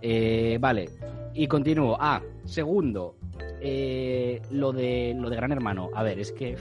Eh, 0.00 0.58
vale, 0.60 0.88
y 1.34 1.46
continúo. 1.46 1.96
Ah, 2.00 2.22
segundo, 2.44 3.16
eh, 3.60 4.40
lo 4.50 4.72
de 4.72 5.14
lo 5.16 5.28
de 5.28 5.36
Gran 5.36 5.52
Hermano. 5.52 5.90
A 5.94 6.02
ver, 6.02 6.18
es 6.20 6.32
que, 6.32 6.52
es 6.52 6.60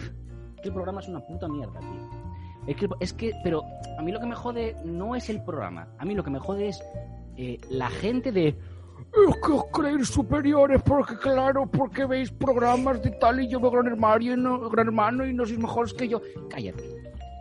que 0.62 0.67
el 0.69 0.73
programa 0.73 1.02
es 1.02 1.08
una 1.08 1.19
puta 1.19 1.47
mierda, 1.47 1.80
tío. 1.80 2.10
Es 2.67 2.76
que, 2.76 2.88
es 3.00 3.13
que, 3.13 3.32
pero 3.43 3.63
a 3.97 4.02
mí 4.02 4.12
lo 4.12 4.19
que 4.19 4.26
me 4.26 4.36
jode 4.36 4.76
no 4.84 5.15
es 5.15 5.30
el 5.30 5.41
programa. 5.43 5.88
A 6.00 6.06
mí 6.06 6.15
lo 6.15 6.23
que 6.23 6.32
me 6.32 6.39
jode 6.39 6.67
es 6.69 6.84
eh, 7.38 7.60
la 7.69 7.89
gente 7.89 8.32
de. 8.32 8.56
Es 9.29 9.36
que 9.45 9.51
os 9.51 9.65
creéis 9.73 10.07
superiores 10.07 10.81
porque, 10.83 11.17
claro, 11.17 11.65
porque 11.65 12.05
veis 12.05 12.31
programas 12.31 13.01
de 13.01 13.12
tal 13.12 13.39
y 13.41 13.47
yo 13.47 13.60
veo 13.60 13.71
Gran 13.71 13.88
Hermano 13.88 14.21
y 14.23 14.38
no, 14.38 14.69
Gran 14.69 14.88
Hermano 14.88 15.25
y 15.25 15.33
no 15.33 15.45
sois 15.45 15.57
mejores 15.60 15.93
que 15.93 16.07
yo. 16.07 16.21
Cállate. 16.49 16.83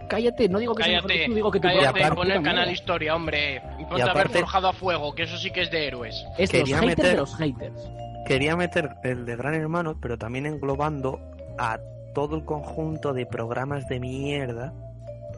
Cállate, 0.08 0.48
no 0.48 0.58
digo 0.60 0.74
que 0.74 0.84
sea 0.84 0.92
mejor 0.94 1.08
Cállate, 1.08 1.22
que 1.24 1.28
tú, 1.28 1.34
digo 1.34 1.50
que 1.50 1.58
tu 1.60 1.68
cállate, 1.68 2.00
es 2.02 2.10
pon 2.10 2.30
el 2.30 2.42
canal. 2.42 2.70
Historia, 2.70 3.16
hombre. 3.16 3.60
Y 3.78 3.84
ponte 3.84 4.02
aparte- 4.02 4.38
Forjado 4.38 4.68
a 4.68 4.72
Fuego, 4.72 5.14
que 5.14 5.24
eso 5.24 5.36
sí 5.36 5.50
que 5.50 5.62
es 5.62 5.70
de 5.70 5.86
héroes. 5.86 6.14
Es 6.38 6.52
los 6.52 6.60
Quería 6.62 6.76
haters 6.78 6.96
meter- 6.96 7.10
de 7.10 7.16
los 7.16 7.34
haters. 7.36 7.90
Quería 8.26 8.56
meter 8.56 8.90
el 9.04 9.26
de 9.26 9.36
Gran 9.36 9.54
Hermano, 9.54 9.98
pero 10.00 10.16
también 10.16 10.46
englobando 10.46 11.18
a 11.58 11.78
todo 12.14 12.36
el 12.36 12.44
conjunto 12.44 13.12
de 13.12 13.26
programas 13.26 13.86
de 13.88 14.00
mierda 14.00 14.72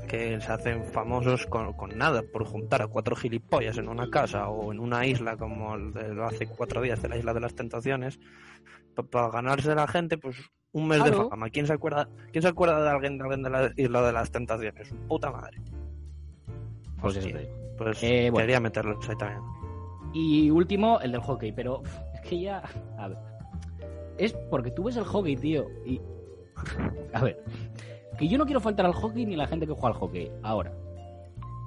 que 0.08 0.40
se 0.40 0.50
hacen 0.52 0.84
famosos 0.86 1.46
con, 1.46 1.72
con 1.74 1.96
nada, 1.96 2.22
por 2.32 2.44
juntar 2.44 2.82
a 2.82 2.88
cuatro 2.88 3.14
gilipollas 3.14 3.78
en 3.78 3.88
una 3.88 4.10
casa 4.10 4.48
o 4.48 4.72
en 4.72 4.80
una 4.80 5.06
isla 5.06 5.36
como 5.36 5.74
el 5.74 5.92
de 5.92 6.14
lo 6.14 6.24
hace 6.26 6.46
cuatro 6.46 6.80
días 6.82 7.00
de 7.02 7.08
la 7.08 7.16
isla 7.18 7.32
de 7.34 7.40
las 7.40 7.54
tentaciones, 7.54 8.18
para 9.10 9.28
ganarse 9.30 9.74
la 9.74 9.86
gente, 9.86 10.18
pues 10.18 10.36
un 10.72 10.88
mes 10.88 11.02
de 11.04 11.12
fama. 11.12 11.48
¿Quién 11.50 11.66
se 11.66 11.72
acuerda, 11.74 12.08
quién 12.32 12.42
se 12.42 12.48
acuerda 12.48 12.82
de 12.82 12.90
alguien, 12.90 13.16
de 13.18 13.22
alguien 13.24 13.42
de 13.42 13.50
la 13.50 13.72
isla 13.76 14.02
de 14.02 14.12
las 14.12 14.30
tentaciones? 14.30 14.92
Puta 15.06 15.30
madre. 15.30 15.58
Pues 17.00 17.22
digo. 17.24 17.38
Pues 17.76 18.02
Eh, 18.02 18.28
bueno. 18.30 18.42
quería 18.44 18.58
meterlos 18.60 19.08
ahí 19.08 19.16
también. 19.16 19.40
Y 20.12 20.50
último, 20.50 20.98
el 21.00 21.12
del 21.12 21.20
hockey, 21.20 21.52
pero 21.52 21.82
es 22.14 22.20
que 22.22 22.40
ya. 22.40 22.62
A 22.98 23.08
ver. 23.08 23.18
Es 24.16 24.32
porque 24.50 24.70
tú 24.72 24.84
ves 24.84 24.96
el 24.96 25.04
hockey, 25.04 25.36
tío, 25.36 25.66
y. 25.86 26.00
A 27.14 27.22
ver. 27.22 27.42
Que 28.18 28.28
yo 28.28 28.36
no 28.38 28.44
quiero 28.44 28.60
faltar 28.60 28.84
al 28.86 28.92
hockey 28.94 29.24
ni 29.26 29.36
la 29.36 29.46
gente 29.46 29.66
que 29.66 29.72
juega 29.72 29.88
al 29.88 29.94
hockey. 29.94 30.30
Ahora, 30.42 30.72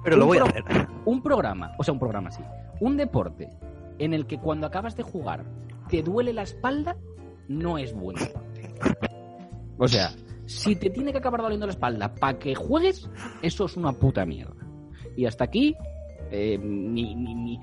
Pero 0.04 0.16
lo 0.16 0.26
voy 0.26 0.38
a 0.38 0.44
hacer. 0.44 0.62
un 1.06 1.22
programa, 1.22 1.72
o 1.78 1.82
sea, 1.84 1.92
un 1.92 1.98
programa 2.00 2.28
así. 2.28 2.42
Un 2.80 2.96
deporte 2.96 3.48
en 3.98 4.12
el 4.14 4.26
que 4.26 4.38
cuando 4.38 4.66
acabas 4.66 4.96
de 4.96 5.02
jugar 5.02 5.44
te 5.88 6.02
duele 6.02 6.32
la 6.32 6.42
espalda, 6.42 6.96
no 7.48 7.78
es 7.78 7.92
bueno. 7.94 8.20
O 9.78 9.88
sea, 9.88 10.10
si 10.46 10.76
te 10.76 10.90
tiene 10.90 11.12
que 11.12 11.18
acabar 11.18 11.42
doliendo 11.42 11.66
la 11.66 11.72
espalda 11.72 12.14
para 12.14 12.38
que 12.38 12.54
juegues, 12.54 13.08
eso 13.42 13.64
es 13.66 13.76
una 13.76 13.92
puta 13.92 14.24
mierda. 14.26 14.54
Y 15.16 15.26
hasta 15.26 15.44
aquí 15.44 15.74
eh, 16.30 16.58
mi, 16.58 17.14
mi- 17.16 17.34
mi- 17.34 17.60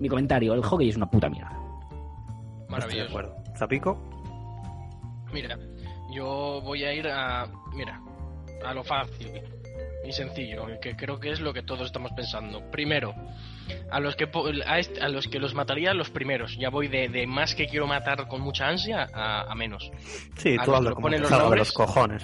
mi 0.00 0.08
comentario. 0.08 0.54
El 0.54 0.62
hockey 0.62 0.88
es 0.88 0.96
una 0.96 1.08
puta 1.10 1.28
mierda. 1.28 1.58
Maravilloso. 2.68 3.08
acuerdo. 3.10 3.34
Zapico, 3.56 3.98
Mira, 5.32 5.58
yo 6.14 6.60
voy 6.62 6.84
a 6.84 6.92
ir 6.92 7.06
a. 7.08 7.46
Mira, 7.74 8.00
a 8.64 8.74
lo 8.74 8.84
fácil 8.84 9.30
y 10.04 10.12
sencillo, 10.12 10.66
que 10.80 10.96
creo 10.96 11.20
que 11.20 11.30
es 11.30 11.40
lo 11.40 11.52
que 11.52 11.62
todos 11.62 11.86
estamos 11.86 12.10
pensando. 12.12 12.60
Primero, 12.70 13.14
a 13.90 14.00
los 14.00 14.16
que 14.16 14.26
po- 14.26 14.48
a, 14.66 14.78
est- 14.78 14.98
a 15.00 15.08
los 15.08 15.28
que 15.28 15.38
los 15.38 15.54
mataría 15.54 15.94
los 15.94 16.10
primeros. 16.10 16.56
Ya 16.58 16.70
voy 16.70 16.88
de, 16.88 17.08
de 17.08 17.26
más 17.26 17.54
que 17.54 17.66
quiero 17.68 17.86
matar 17.86 18.26
con 18.28 18.40
mucha 18.40 18.68
ansia 18.68 19.08
a, 19.14 19.42
a 19.42 19.54
menos. 19.54 19.90
sí, 20.36 20.56
A 20.58 20.64
tú 20.64 20.72
los 20.72 20.80
que 20.80 20.90
como 20.94 21.02
ponen 21.02 21.22
los 21.22 21.30
de 21.30 21.38
nombres. 21.38 21.58
los 21.60 21.72
cojones. 21.72 22.22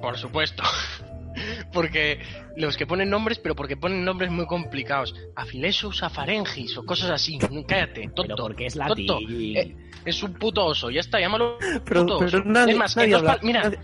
Por 0.00 0.16
supuesto. 0.16 0.62
Porque 1.72 2.20
los 2.56 2.76
que 2.78 2.86
ponen 2.86 3.10
nombres, 3.10 3.38
pero 3.38 3.54
porque 3.54 3.76
ponen 3.76 4.04
nombres 4.04 4.30
muy 4.30 4.46
complicados. 4.46 5.14
Afilesus 5.34 6.02
afarengis 6.02 6.76
o 6.78 6.84
cosas 6.86 7.10
así. 7.10 7.38
Cállate, 7.68 8.04
tonto. 8.14 8.22
Pero 8.22 8.36
porque 8.36 8.66
es 8.66 8.74
tonto. 8.74 9.20
latín. 9.20 9.56
Eh, 9.56 9.76
es 10.06 10.22
un 10.22 10.32
puto 10.34 10.64
oso, 10.64 10.88
ya 10.90 11.00
está, 11.00 11.20
llámalo 11.20 11.58
Pero, 11.84 12.02
puto 12.02 12.18
pero 12.20 12.38
oso. 12.38 12.42
nadie, 12.46 12.72
es 12.72 12.78
más, 12.78 12.96
en 12.96 13.00
nadie 13.02 13.12
dos 13.12 13.20
habla, 13.20 13.32
pal- 13.34 13.40
mira, 13.42 13.62
nadie, 13.64 13.78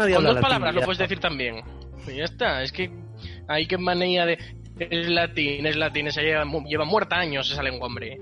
nadie 0.00 0.14
con 0.16 0.24
dos 0.24 0.40
palabras 0.40 0.74
lo 0.74 0.82
puedes 0.82 0.98
decir 0.98 1.20
también. 1.20 1.62
Y 2.06 2.16
ya 2.16 2.24
está, 2.24 2.62
es 2.62 2.72
que 2.72 2.90
hay 3.46 3.66
que 3.66 3.78
manía 3.78 4.26
de 4.26 4.38
es 4.80 5.08
latín, 5.10 5.66
es 5.66 5.76
latín, 5.76 6.06
esa 6.06 6.22
lleva, 6.22 6.44
lleva 6.66 6.84
muerta 6.84 7.16
años 7.16 7.50
esa 7.50 7.62
lengua, 7.62 7.86
hombre. 7.86 8.18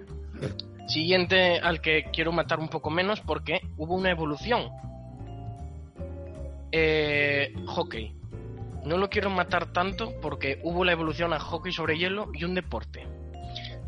Siguiente 0.88 1.60
al 1.60 1.80
que 1.80 2.06
quiero 2.12 2.32
matar 2.32 2.58
un 2.58 2.68
poco 2.68 2.90
menos 2.90 3.20
porque 3.20 3.60
hubo 3.76 3.94
una 3.94 4.10
evolución. 4.10 4.68
Eh, 6.72 7.54
hockey. 7.66 8.12
No 8.84 8.96
lo 8.96 9.08
quiero 9.08 9.30
matar 9.30 9.72
tanto 9.72 10.14
porque 10.20 10.60
hubo 10.64 10.84
la 10.84 10.92
evolución 10.92 11.32
a 11.32 11.38
hockey 11.38 11.72
sobre 11.72 11.96
hielo 11.96 12.30
y 12.34 12.44
un 12.44 12.54
deporte. 12.54 13.06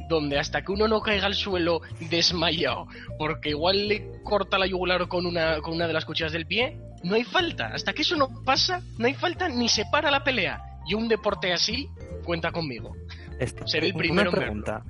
Donde 0.08 0.38
hasta 0.38 0.62
que 0.62 0.72
uno 0.72 0.86
no 0.86 1.00
caiga 1.00 1.26
al 1.26 1.34
suelo 1.34 1.80
desmayado, 1.98 2.86
porque 3.18 3.50
igual 3.50 3.88
le 3.88 4.22
corta 4.22 4.58
la 4.58 4.66
yugular 4.66 5.08
con 5.08 5.26
una, 5.26 5.60
con 5.60 5.74
una 5.74 5.86
de 5.86 5.92
las 5.92 6.04
cuchillas 6.04 6.32
del 6.32 6.46
pie, 6.46 6.78
no 7.02 7.14
hay 7.14 7.24
falta. 7.24 7.68
Hasta 7.68 7.92
que 7.92 8.02
eso 8.02 8.16
no 8.16 8.42
pasa, 8.44 8.80
no 8.98 9.06
hay 9.06 9.14
falta 9.14 9.48
ni 9.48 9.68
se 9.68 9.84
para 9.90 10.10
la 10.10 10.22
pelea. 10.24 10.62
Y 10.86 10.94
un 10.94 11.08
deporte 11.08 11.52
así 11.52 11.88
cuenta 12.24 12.50
conmigo. 12.52 12.94
Seré 13.66 13.88
el 13.88 13.92
una 13.94 13.98
primero 14.02 14.30
en 14.30 14.36
pregunta. 14.36 14.82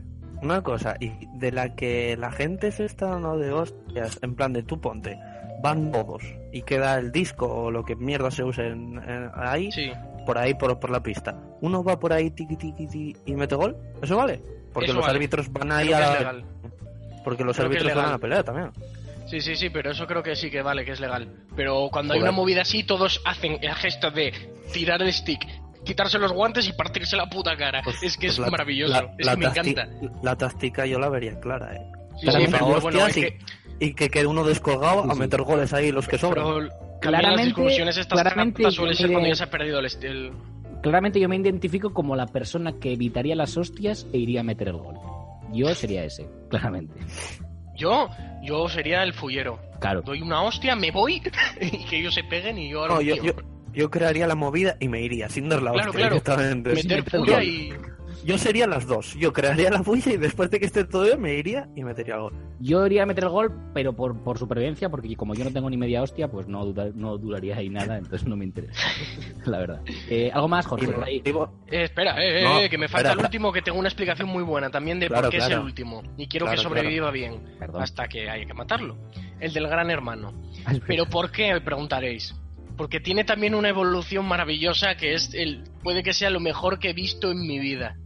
Una 0.43 0.63
cosa, 0.63 0.97
y 0.99 1.11
de 1.35 1.53
la 1.53 1.75
que 1.75 2.17
la 2.17 2.31
gente 2.33 2.73
se 2.73 2.87
está 2.87 3.07
dando 3.09 3.37
de 3.39 3.53
hostias, 3.53 4.19
en 4.23 4.35
plan 4.35 4.55
de 4.55 4.63
tú 4.63 4.81
ponte, 4.81 5.19
van 5.63 5.93
todos 5.93 6.23
y 6.51 6.63
queda 6.63 6.99
el 6.99 7.13
disco 7.13 7.47
o 7.47 7.71
lo 7.71 7.85
que 7.85 7.95
mierda 7.95 8.31
se 8.31 8.43
use 8.43 8.67
en- 8.69 8.97
en- 9.07 9.31
ahí, 9.35 9.71
Sí, 9.71 9.91
por 10.25 10.39
ahí 10.39 10.55
por, 10.55 10.81
por 10.81 10.89
la 10.91 11.03
pista. 11.03 11.39
Uno 11.61 11.85
va 11.85 12.01
por 12.01 12.15
ahí 12.15 12.31
tiqui 12.31 12.57
tiqui 12.57 12.87
tiqui, 12.87 13.17
y 13.27 13.35
mete 13.35 13.55
gol, 13.55 13.77
¿eso 14.03 14.17
vale? 14.17 14.41
Porque 14.73 14.87
Eso 14.87 14.95
los 14.95 15.05
vale. 15.05 15.17
árbitros 15.19 15.53
van 15.53 15.73
ahí 15.73 15.93
a 15.93 16.01
la- 16.01 16.43
porque 17.23 17.45
los 17.45 17.55
Creo 17.57 17.67
árbitros 17.69 17.95
van 17.95 18.07
a 18.07 18.11
la 18.13 18.19
pelea 18.19 18.43
también. 18.43 18.71
Sí, 19.31 19.41
sí, 19.41 19.55
sí, 19.57 19.71
pero 19.71 19.93
eso 19.93 20.07
creo 20.07 20.23
que 20.23 20.35
sí 20.35 20.51
que 20.51 20.61
vale, 20.63 20.85
que 20.85 20.93
es 20.93 21.01
legal. 21.01 21.33
Pero 21.55 21.89
cuando 21.93 22.15
hay 22.15 22.21
una 22.21 22.33
movida 22.33 22.63
así, 22.63 22.83
todos 22.83 23.21
hacen 23.25 23.59
el 23.63 23.75
gesto 23.75 24.11
de 24.11 24.33
tirar 24.73 25.01
el 25.03 25.13
stick, 25.13 25.41
quitarse 25.85 26.19
los 26.19 26.33
guantes 26.33 26.67
y 26.69 26.73
partirse 26.73 27.17
la 27.17 27.29
puta 27.31 27.57
cara. 27.57 27.81
Pues- 27.85 28.03
es 28.03 28.17
que 28.17 28.27
pues 28.27 28.33
es 28.35 28.39
la- 28.41 28.51
maravilloso, 28.51 28.93
la- 28.93 29.15
es 29.19 29.27
la 29.27 29.33
que 29.33 29.39
me 29.39 29.47
encanta. 29.47 29.89
La 30.23 30.37
táctica 30.37 30.85
yo 30.87 30.99
la 30.99 31.09
vería 31.09 31.39
clara, 31.39 31.75
eh. 31.77 31.81
Sí, 32.21 32.27
sí, 32.31 32.37
venga, 32.39 32.59
pero 32.59 32.81
bueno, 32.81 32.99
hostias 33.05 33.17
hay 33.17 33.23
y- 33.23 33.27
que- 33.27 33.39
Y 33.83 33.95
que 33.95 34.11
quede 34.11 34.27
uno 34.27 34.45
descolgado 34.45 35.05
Sí, 35.05 35.09
a 35.11 35.15
meter 35.15 35.41
goles 35.41 35.73
ahí 35.73 35.91
los 35.91 36.07
que 36.07 36.19
sobran. 36.19 36.45
pero 36.45 36.61
las 36.61 36.73
Claramente- 37.01 37.45
discusiones 37.45 37.97
estas 37.97 38.21
claramente 38.21 38.63
ser 38.71 39.07
me- 39.07 39.13
cuando 39.15 39.29
ya 39.31 39.35
se 39.37 39.45
ha 39.45 39.51
perdido 39.51 39.79
el- 39.81 40.33
Claramente 40.83 41.19
yo 41.19 41.29
me 41.31 41.37
identifico 41.37 41.95
como 41.95 42.15
la 42.15 42.27
persona 42.27 42.73
que 42.79 42.93
evitaría 42.93 43.35
las 43.37 43.57
hostias 43.57 44.07
e 44.13 44.19
iría 44.19 44.41
a 44.41 44.43
meter 44.43 44.69
el 44.69 44.77
gol. 44.77 44.97
Yo 45.55 45.75
sería 45.75 46.05
ese, 46.05 46.29
claramente. 46.51 46.95
Yo, 47.81 48.11
yo 48.43 48.69
sería 48.69 49.03
el 49.03 49.15
fullero. 49.15 49.59
Claro. 49.81 50.03
Doy 50.03 50.21
una 50.21 50.43
hostia, 50.43 50.77
me 50.77 50.91
voy 50.91 51.23
y 51.61 51.85
que 51.87 51.99
ellos 51.99 52.15
se 52.15 52.23
peguen 52.25 52.59
y 52.59 52.69
yo 52.71 52.87
No, 52.87 53.01
yo, 53.01 53.17
yo, 53.17 53.33
yo 53.73 53.91
crearía 53.91 54.27
la 54.27 54.35
movida 54.35 54.77
y 54.79 54.89
me 54.89 55.01
iría 55.01 55.31
sin 55.31 55.49
dar 55.49 55.63
la 55.63 55.73
Claro, 55.73 55.91
hostia 55.91 56.09
claro. 56.09 56.15
directamente. 56.17 56.75
Meter 56.75 57.43
y... 57.43 57.73
Yo 58.23 58.37
sería 58.37 58.67
las 58.67 58.87
dos. 58.87 59.15
Yo 59.15 59.33
crearía 59.33 59.71
la 59.71 59.81
bulla 59.81 60.13
y 60.13 60.19
después 60.19 60.51
de 60.51 60.61
que 60.61 60.67
esté 60.67 60.85
todo 60.85 61.05
bien 61.05 61.21
me 61.23 61.35
iría 61.35 61.69
y 61.75 61.83
metería 61.83 62.19
gol. 62.19 62.35
Yo 62.63 62.85
iría 62.85 63.05
a 63.05 63.07
meter 63.07 63.25
el 63.25 63.31
gol, 63.31 63.53
pero 63.73 63.95
por, 63.97 64.23
por 64.23 64.37
supervivencia, 64.39 64.91
porque 64.91 65.17
como 65.17 65.35
yo 65.35 65.45
no 65.45 65.51
tengo 65.53 65.71
ni 65.71 65.79
media 65.79 66.03
hostia, 66.03 66.29
pues 66.31 66.47
no, 66.47 66.65
duda- 66.67 66.93
no 66.95 67.17
duraría 67.17 67.57
ahí 67.57 67.71
nada, 67.71 67.97
entonces 67.97 68.29
no 68.29 68.37
me 68.37 68.45
interesa. 68.45 68.87
la 69.47 69.59
verdad. 69.59 69.81
Eh, 70.11 70.31
¿Algo 70.33 70.47
más, 70.49 70.67
Jorge? 70.67 70.87
Por 70.89 71.05
ahí? 71.05 71.23
Eh, 71.25 71.85
espera, 71.85 72.23
eh, 72.23 72.41
eh, 72.41 72.45
No, 72.45 72.61
eh, 72.61 72.69
que 72.69 72.77
me 72.77 72.87
falta 72.89 73.09
espera, 73.09 73.21
el 73.23 73.27
último, 73.27 73.51
que 73.51 73.63
tengo 73.63 73.79
una 73.79 73.89
explicación 73.89 74.29
muy 74.29 74.43
buena 74.43 74.69
también 74.71 75.01
de 75.01 75.07
Claro, 75.09 75.23
por 75.23 75.31
qué 75.31 75.39
es 75.39 75.47
el 75.49 75.59
último. 75.59 76.03
Y 76.19 76.27
quiero 76.29 76.45
Claro, 76.47 76.59
que 76.59 76.63
sobreviva 76.63 77.11
bien 77.11 77.41
Perdón. 77.59 77.83
hasta 77.83 78.07
que 78.09 78.29
haya 78.29 78.45
que 78.45 78.53
matarlo. 78.55 78.99
El 79.41 79.53
del 79.55 79.67
gran 79.67 79.91
hermano. 79.91 80.35
Ah, 80.67 80.75
Pero. 80.87 81.07
¿por 81.07 81.31
qué? 81.33 81.55
Me 81.55 81.61
preguntaréis. 81.63 82.35
Porque 82.77 83.01
tiene 83.01 83.25
también 83.25 83.55
una 83.55 83.71
evolución 83.71 84.27
maravillosa 84.27 84.97
que 84.97 85.15
es 85.15 85.33
el 85.35 85.65
puede 85.83 86.03
que 86.03 86.13
sea 86.13 86.29
lo 86.31 86.41
mejor 86.41 86.79
que 86.79 86.91
he 86.91 86.93
visto 86.93 87.31
en 87.31 87.41
mi 87.41 87.59
vida. 87.59 87.97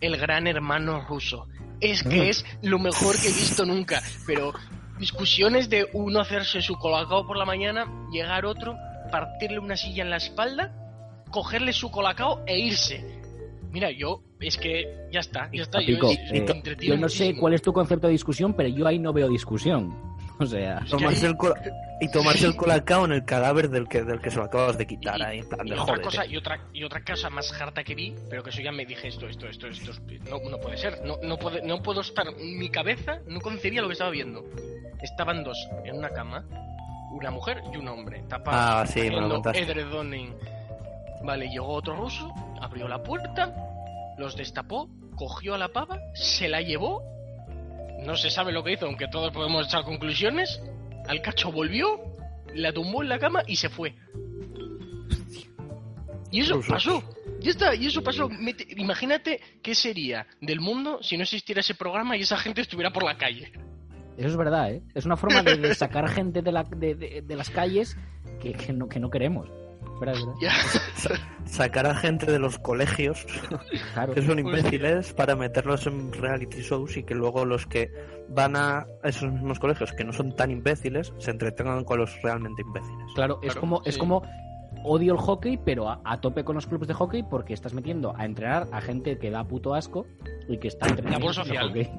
El 0.00 0.16
gran 0.18 0.46
hermano 0.46 1.04
ruso. 1.08 1.48
Es 1.80 2.02
que 2.02 2.30
es 2.30 2.44
lo 2.62 2.78
mejor 2.78 3.16
que 3.20 3.28
he 3.28 3.32
visto 3.32 3.64
nunca. 3.66 4.02
Pero 4.26 4.52
discusiones 4.98 5.68
de 5.68 5.88
uno 5.92 6.20
hacerse 6.20 6.62
su 6.62 6.74
colacao 6.76 7.26
por 7.26 7.36
la 7.36 7.44
mañana, 7.44 7.86
llegar 8.12 8.46
otro, 8.46 8.76
partirle 9.10 9.58
una 9.58 9.76
silla 9.76 10.02
en 10.02 10.10
la 10.10 10.16
espalda, 10.16 10.72
cogerle 11.30 11.72
su 11.72 11.90
colacao 11.90 12.42
e 12.46 12.58
irse. 12.58 13.04
Mira, 13.70 13.90
yo 13.90 14.22
es 14.40 14.56
que 14.56 14.86
ya 15.12 15.20
está, 15.20 15.50
ya 15.52 15.62
está. 15.62 15.80
Yo, 15.98 15.98
es- 16.10 16.18
eh, 16.32 16.46
yo 16.80 16.96
no 16.96 17.08
sé 17.08 17.36
cuál 17.40 17.52
es 17.54 17.62
tu 17.62 17.72
concepto 17.72 18.06
de 18.06 18.12
discusión, 18.14 18.54
pero 18.54 18.68
yo 18.70 18.86
ahí 18.86 18.98
no 18.98 19.12
veo 19.12 19.28
discusión. 19.28 19.94
O 20.40 20.46
sea, 20.46 20.80
que 20.84 20.90
tomarse 20.90 21.26
ahí- 21.26 21.30
el 21.32 21.36
cola- 21.36 21.60
y 22.00 22.08
tomarse 22.10 22.46
el 22.46 22.56
colacao 22.56 23.06
en 23.06 23.12
el 23.12 23.24
cadáver 23.24 23.70
del 23.70 23.88
que, 23.88 24.02
del 24.04 24.20
que 24.20 24.30
se 24.30 24.36
lo 24.36 24.44
acabas 24.44 24.76
de 24.76 24.86
quitar 24.86 25.18
Y- 25.18 25.22
ahí, 25.22 25.38
en 25.38 25.48
plan 25.48 25.66
Y 25.66 25.70
de 25.70 25.78
otra 25.80 25.98
cosa, 26.02 26.26
y 26.26 26.36
otra, 26.36 26.60
y 26.74 26.84
otra 26.84 27.02
cosa 27.02 27.30
más 27.30 27.50
harta 27.58 27.82
que 27.82 27.94
vi, 27.94 28.14
pero 28.28 28.42
que 28.42 28.50
eso 28.50 28.60
ya 28.60 28.70
me 28.70 28.84
dije 28.84 29.08
esto, 29.08 29.26
esto, 29.26 29.46
esto, 29.48 29.66
esto, 29.68 29.92
es- 29.92 30.20
no, 30.28 30.38
no 30.50 30.58
puede 30.58 30.76
ser, 30.76 31.00
no, 31.04 31.16
no, 31.22 31.38
puede, 31.38 31.62
no 31.62 31.82
puedo 31.82 32.02
estar, 32.02 32.26
mi 32.36 32.68
cabeza 32.68 33.18
no 33.26 33.40
concebía 33.40 33.80
lo 33.80 33.86
que 33.88 33.92
estaba 33.94 34.10
viendo. 34.10 34.44
Estaban 35.02 35.42
dos 35.42 35.56
en 35.84 35.96
una 35.96 36.10
cama, 36.10 36.44
una 37.12 37.30
mujer 37.30 37.62
y 37.72 37.76
un 37.78 37.88
hombre, 37.88 38.22
tapados, 38.28 38.90
Ah, 38.90 38.92
sí, 38.92 39.00
edredoning. 39.00 40.34
Vale, 41.24 41.48
llegó 41.48 41.68
otro 41.74 41.96
ruso, 41.96 42.30
abrió 42.60 42.88
la 42.88 43.02
puerta, 43.02 43.54
los 44.18 44.36
destapó, 44.36 44.88
cogió 45.16 45.54
a 45.54 45.58
la 45.58 45.68
pava, 45.68 45.98
se 46.14 46.46
la 46.48 46.60
llevó, 46.60 47.02
no 48.04 48.16
se 48.16 48.30
sabe 48.30 48.52
lo 48.52 48.62
que 48.64 48.72
hizo, 48.72 48.86
aunque 48.86 49.08
todos 49.08 49.32
podemos 49.32 49.66
echar 49.66 49.84
conclusiones, 49.84 50.60
al 51.08 51.22
cacho 51.22 51.50
volvió, 51.52 52.00
la 52.54 52.72
tumbó 52.72 53.02
en 53.02 53.08
la 53.08 53.18
cama 53.18 53.42
y 53.46 53.56
se 53.56 53.68
fue. 53.68 53.94
Y 56.30 56.40
eso 56.40 56.60
pasó. 56.68 57.02
Ya 57.40 57.50
está, 57.50 57.74
y 57.74 57.86
eso 57.86 58.02
pasó. 58.02 58.28
Imagínate 58.76 59.40
qué 59.62 59.74
sería 59.74 60.26
del 60.40 60.60
mundo 60.60 60.98
si 61.02 61.16
no 61.16 61.22
existiera 61.22 61.60
ese 61.60 61.74
programa 61.74 62.16
y 62.16 62.22
esa 62.22 62.36
gente 62.36 62.60
estuviera 62.62 62.92
por 62.92 63.04
la 63.04 63.16
calle. 63.16 63.52
eso 64.16 64.28
es 64.28 64.36
verdad, 64.36 64.72
¿eh? 64.72 64.82
Es 64.94 65.04
una 65.06 65.16
forma 65.16 65.42
de, 65.42 65.56
de 65.56 65.74
sacar 65.74 66.08
gente 66.08 66.42
de, 66.42 66.52
la, 66.52 66.64
de, 66.64 66.94
de- 66.94 67.22
de 67.22 67.36
las 67.36 67.50
calles 67.50 67.96
que, 68.40 68.52
que 68.52 68.72
no, 68.72 68.88
que 68.88 68.98
no 68.98 69.10
queremos. 69.10 69.48
Es 69.96 70.00
verdad, 70.00 70.14
es 70.16 70.26
verdad. 70.26 70.40
Ya. 70.40 70.52
Sacar 71.46 71.86
a 71.86 71.94
gente 71.94 72.26
de 72.30 72.38
los 72.38 72.58
colegios 72.58 73.24
Claro. 73.94 74.14
que 74.14 74.22
son 74.22 74.38
imbéciles 74.38 75.12
para 75.12 75.36
meterlos 75.36 75.86
en 75.86 76.12
reality 76.12 76.60
shows 76.62 76.96
y 76.96 77.04
que 77.04 77.14
luego 77.14 77.44
los 77.44 77.66
que 77.66 77.90
van 78.28 78.56
a 78.56 78.86
esos 79.04 79.30
mismos 79.32 79.58
colegios 79.58 79.92
que 79.92 80.04
no 80.04 80.12
son 80.12 80.34
tan 80.34 80.50
imbéciles 80.50 81.12
se 81.18 81.30
entretengan 81.30 81.84
con 81.84 81.98
los 82.00 82.20
realmente 82.22 82.62
imbéciles. 82.62 83.06
Claro, 83.14 83.38
es 83.42 83.52
Claro, 83.52 83.60
como, 83.60 83.82
es 83.84 83.96
como 83.96 84.22
odio 84.84 85.12
el 85.14 85.18
hockey, 85.18 85.56
pero 85.64 85.88
a, 85.88 86.00
a 86.04 86.20
tope 86.20 86.44
con 86.44 86.56
los 86.56 86.66
clubes 86.66 86.88
de 86.88 86.94
hockey 86.94 87.22
porque 87.22 87.54
estás 87.54 87.72
metiendo 87.72 88.14
a 88.16 88.24
entrenar 88.24 88.66
a 88.72 88.80
gente 88.80 89.16
que 89.18 89.30
da 89.30 89.44
puto 89.44 89.74
asco 89.74 90.06
y 90.48 90.58
que 90.58 90.68
está 90.68 90.88
entrenando 90.88 91.18
Labor 91.20 91.34
social. 91.34 91.68
hockey. 91.68 91.90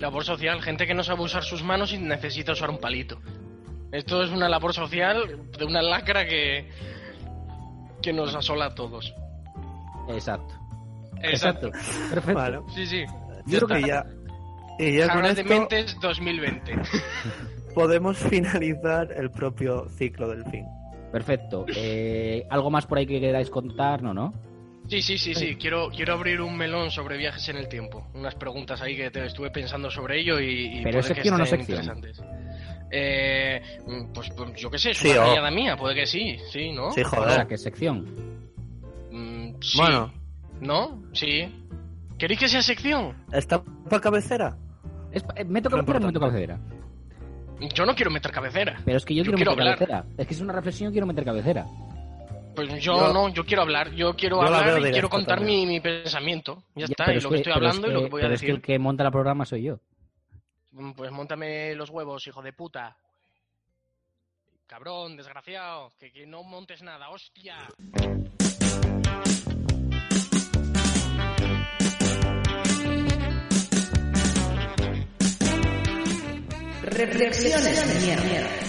Labor 0.00 0.24
social, 0.24 0.62
gente 0.62 0.86
que 0.86 0.94
no 0.94 1.04
sabe 1.04 1.22
usar 1.22 1.44
sus 1.44 1.62
manos 1.62 1.92
y 1.92 1.98
necesita 1.98 2.52
usar 2.52 2.70
un 2.70 2.78
palito. 2.78 3.18
Esto 3.92 4.24
es 4.24 4.30
una 4.30 4.48
labor 4.48 4.72
social 4.74 5.38
de 5.56 5.64
una 5.64 5.80
lacra 5.82 6.26
que 6.26 6.68
que 8.04 8.12
nos 8.12 8.34
asola 8.34 8.66
a 8.66 8.74
todos. 8.74 9.14
Exacto. 10.08 10.54
Exacto. 11.22 11.68
Exacto. 11.68 11.70
Perfecto. 12.10 12.34
Vale. 12.34 12.60
Sí, 12.74 12.86
sí. 12.86 13.04
Yo 13.46 13.60
creo 13.60 13.80
que 13.80 13.88
ya, 13.88 14.06
y 14.78 14.98
ya 14.98 15.08
con 15.08 15.16
Jarras 15.16 15.36
de 15.36 15.42
esto 15.42 15.54
Mentes 15.54 16.00
2020. 16.00 16.74
podemos 17.74 18.18
finalizar 18.18 19.10
el 19.12 19.30
propio 19.30 19.88
ciclo 19.88 20.28
del 20.28 20.44
fin. 20.46 20.66
Perfecto. 21.10 21.64
Eh, 21.74 22.46
¿Algo 22.50 22.70
más 22.70 22.86
por 22.86 22.98
ahí 22.98 23.06
que 23.06 23.20
queráis 23.20 23.48
contar? 23.48 24.02
No, 24.02 24.12
¿no? 24.12 24.34
Sí, 24.88 25.00
sí, 25.00 25.16
sí, 25.16 25.34
sí. 25.34 25.56
Quiero, 25.56 25.88
quiero 25.88 26.12
abrir 26.12 26.42
un 26.42 26.56
melón 26.58 26.90
sobre 26.90 27.16
viajes 27.16 27.48
en 27.48 27.56
el 27.56 27.68
tiempo. 27.68 28.06
Unas 28.14 28.34
preguntas 28.34 28.82
ahí 28.82 28.96
que 28.96 29.10
te 29.10 29.24
estuve 29.24 29.50
pensando 29.50 29.90
sobre 29.90 30.20
ello 30.20 30.38
y, 30.40 30.80
y 30.80 30.82
Pero 30.82 30.98
¿es 30.98 31.06
puede 31.08 31.22
que 31.22 31.30
no 31.30 31.46
sección? 31.46 31.60
interesantes. 31.60 32.22
Eh, 32.96 33.60
mm, 33.86 34.12
pues, 34.12 34.30
pues 34.36 34.54
yo 34.54 34.70
qué 34.70 34.78
sé, 34.78 34.92
es 34.92 34.98
Sí, 34.98 35.08
una 35.10 35.22
o- 35.22 35.26
rayada 35.26 35.50
mía, 35.50 35.76
puede 35.76 35.96
que 35.96 36.06
sí, 36.06 36.36
sí, 36.52 36.70
¿no? 36.72 36.92
Sí, 36.92 37.00
O 37.02 37.08
joder. 37.08 37.46
¿qué 37.48 37.58
sección? 37.58 38.06
Mm, 39.10 39.54
sí. 39.60 39.78
Bueno, 39.78 40.12
¿No? 40.60 41.02
Sí. 41.12 41.52
¿Queréis 42.16 42.38
que 42.38 42.48
sea 42.48 42.62
sección? 42.62 43.12
¿Está 43.32 43.60
para 43.90 44.00
cabecera? 44.00 44.56
Es 45.10 45.24
pa- 45.24 45.34
eh, 45.36 45.44
meto 45.44 45.68
cabecera 45.68 45.98
o 45.98 46.00
no 46.00 46.06
meto 46.06 46.18
importante. 46.18 46.46
Yo 46.46 46.56
cabecera. 47.66 47.86
no 47.86 47.94
quiero 47.96 48.10
meter 48.12 48.30
cabecera. 48.30 48.80
Pero 48.84 48.96
es 48.96 49.04
que 49.04 49.14
yo, 49.16 49.24
Yo 49.24 49.32
quiero, 49.34 49.52
quiero 49.54 49.70
meter 49.70 49.72
hablar. 49.72 49.78
cabecera. 49.78 50.22
Es 50.22 50.26
que 50.28 50.34
es 50.34 50.40
una 50.40 50.52
reflexión, 50.52 50.92
quiero 50.92 51.06
meter 51.08 51.24
cabecera. 51.24 51.66
Pues 52.54 52.68
yo, 52.82 52.96
Yo- 52.96 53.12
no, 53.12 53.28
yo 53.30 53.44
quiero 53.44 53.62
hablar. 53.62 53.90
Yo 53.94 54.14
quiero 54.14 54.36
Yo 54.40 54.42
hablar 54.46 54.78
y 54.78 54.92
quiero 54.92 55.10
contar 55.10 55.40
mi, 55.40 55.80
pensamiento. 55.80 56.62
Ya, 56.76 56.86
Ya, 56.86 56.92
está, 56.92 57.12
y 57.12 57.16
es 57.16 57.24
lo 57.24 57.30
que 57.30 57.36
estoy 57.36 57.50
es 57.50 57.56
hablando 57.56 57.88
y 57.88 57.92
lo 57.92 58.02
que 58.04 58.08
voy 58.10 58.20
a 58.20 58.24
pero 58.24 58.34
es 58.34 58.40
que 58.40 58.46
decir. 58.46 58.54
el 58.54 58.62
que 58.62 58.78
monta 58.78 59.04
el 59.04 59.10
programa 59.10 59.44
soy 59.44 59.64
yo. 59.64 59.80
Mm, 60.74 60.92
Pues 60.92 61.10
montame 61.12 61.74
los 61.74 61.90
huevos, 61.90 62.26
hijo 62.26 62.42
de 62.42 62.52
puta. 62.52 62.96
Cabrón, 64.66 65.16
desgraciado. 65.16 65.92
Que, 65.98 66.10
que 66.10 66.26
no 66.26 66.42
montes 66.42 66.82
nada, 66.82 67.10
hostia. 67.10 67.56
Reflexiones 76.82 77.86
mierda. 78.26 78.63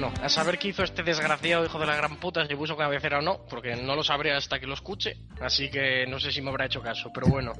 Bueno, 0.00 0.14
a 0.22 0.28
saber 0.28 0.58
qué 0.60 0.68
hizo 0.68 0.84
este 0.84 1.02
desgraciado 1.02 1.64
hijo 1.64 1.76
de 1.76 1.84
la 1.84 1.96
gran 1.96 2.20
puta, 2.20 2.46
si 2.46 2.54
puso 2.54 2.76
cabecera 2.76 3.18
o 3.18 3.20
no, 3.20 3.38
porque 3.50 3.74
no 3.74 3.96
lo 3.96 4.04
sabré 4.04 4.32
hasta 4.32 4.60
que 4.60 4.66
lo 4.68 4.74
escuche, 4.74 5.16
así 5.40 5.68
que 5.72 6.06
no 6.06 6.20
sé 6.20 6.30
si 6.30 6.40
me 6.40 6.50
habrá 6.50 6.66
hecho 6.66 6.80
caso, 6.80 7.10
pero 7.12 7.26
bueno. 7.26 7.52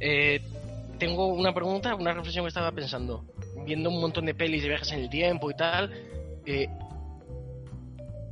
Eh, 0.00 0.40
tengo 0.98 1.26
una 1.26 1.52
pregunta, 1.52 1.94
una 1.94 2.14
reflexión 2.14 2.46
que 2.46 2.48
estaba 2.48 2.72
pensando. 2.72 3.26
Viendo 3.66 3.90
un 3.90 4.00
montón 4.00 4.24
de 4.24 4.32
pelis 4.34 4.62
de 4.62 4.70
viajes 4.70 4.90
en 4.92 5.00
el 5.00 5.10
tiempo 5.10 5.50
y 5.50 5.54
tal, 5.54 5.92
eh, 6.46 6.66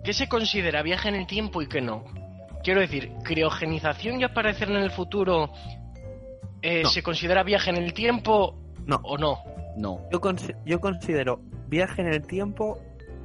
¿qué 0.02 0.14
se 0.14 0.26
considera 0.26 0.80
viaje 0.82 1.10
en 1.10 1.16
el 1.16 1.26
tiempo 1.26 1.60
y 1.60 1.66
qué 1.68 1.82
no? 1.82 2.02
Quiero 2.62 2.80
decir, 2.80 3.12
criogenización 3.24 4.22
y 4.22 4.24
aparecer 4.24 4.70
en 4.70 4.76
el 4.76 4.90
futuro 4.90 5.52
eh, 6.62 6.82
No. 6.84 6.88
¿se 6.88 7.02
considera 7.02 7.42
viaje 7.42 7.68
en 7.68 7.76
el 7.76 7.92
tiempo 7.92 8.56
No. 8.86 9.02
o 9.04 9.18
no? 9.18 9.40
No. 9.76 10.00
Yo, 10.10 10.18
consi- 10.18 10.56
yo 10.64 10.80
considero 10.80 11.42
viaje 11.68 12.00
en 12.00 12.08
el 12.08 12.26
tiempo 12.26 12.80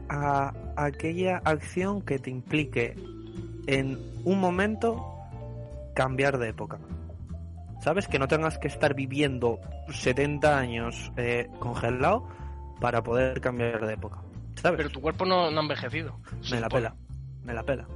a 0.09 0.53
aquella 0.75 1.37
acción 1.45 2.01
que 2.01 2.19
te 2.19 2.29
implique 2.29 2.95
en 3.67 3.99
un 4.23 4.39
momento 4.39 5.05
cambiar 5.95 6.37
de 6.37 6.49
época. 6.49 6.79
¿Sabes? 7.81 8.07
Que 8.07 8.19
no 8.19 8.27
tengas 8.27 8.57
que 8.57 8.67
estar 8.67 8.93
viviendo 8.93 9.59
70 9.89 10.57
años 10.57 11.11
eh, 11.17 11.47
congelado 11.59 12.27
para 12.81 13.01
poder 13.03 13.39
cambiar 13.39 13.85
de 13.85 13.93
época. 13.93 14.17
¿Sabes? 14.55 14.77
Pero 14.77 14.89
tu 14.89 14.99
cuerpo 15.01 15.25
no, 15.25 15.49
no 15.49 15.59
ha 15.59 15.63
envejecido. 15.63 16.17
me 16.51 16.59
la 16.59 16.65
supone. 16.67 16.69
pela. 16.69 16.95
Me 17.45 17.53
la 17.53 17.63
pela. 17.63 17.87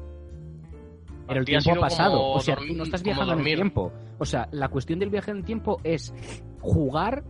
Pero 1.27 1.39
el 1.39 1.45
tiempo 1.45 1.71
ha 1.71 1.79
pasado. 1.79 2.21
O 2.31 2.39
sea, 2.39 2.55
tú 2.55 2.73
no 2.73 2.83
estás 2.83 3.03
viajando 3.03 3.33
en 3.33 3.39
el 3.39 3.45
tiempo. 3.45 3.91
O 4.19 4.25
sea, 4.25 4.47
la 4.51 4.69
cuestión 4.69 4.99
del 4.99 5.09
viaje 5.09 5.31
en 5.31 5.37
el 5.37 5.43
tiempo 5.43 5.79
es 5.83 6.13
jugar 6.61 7.23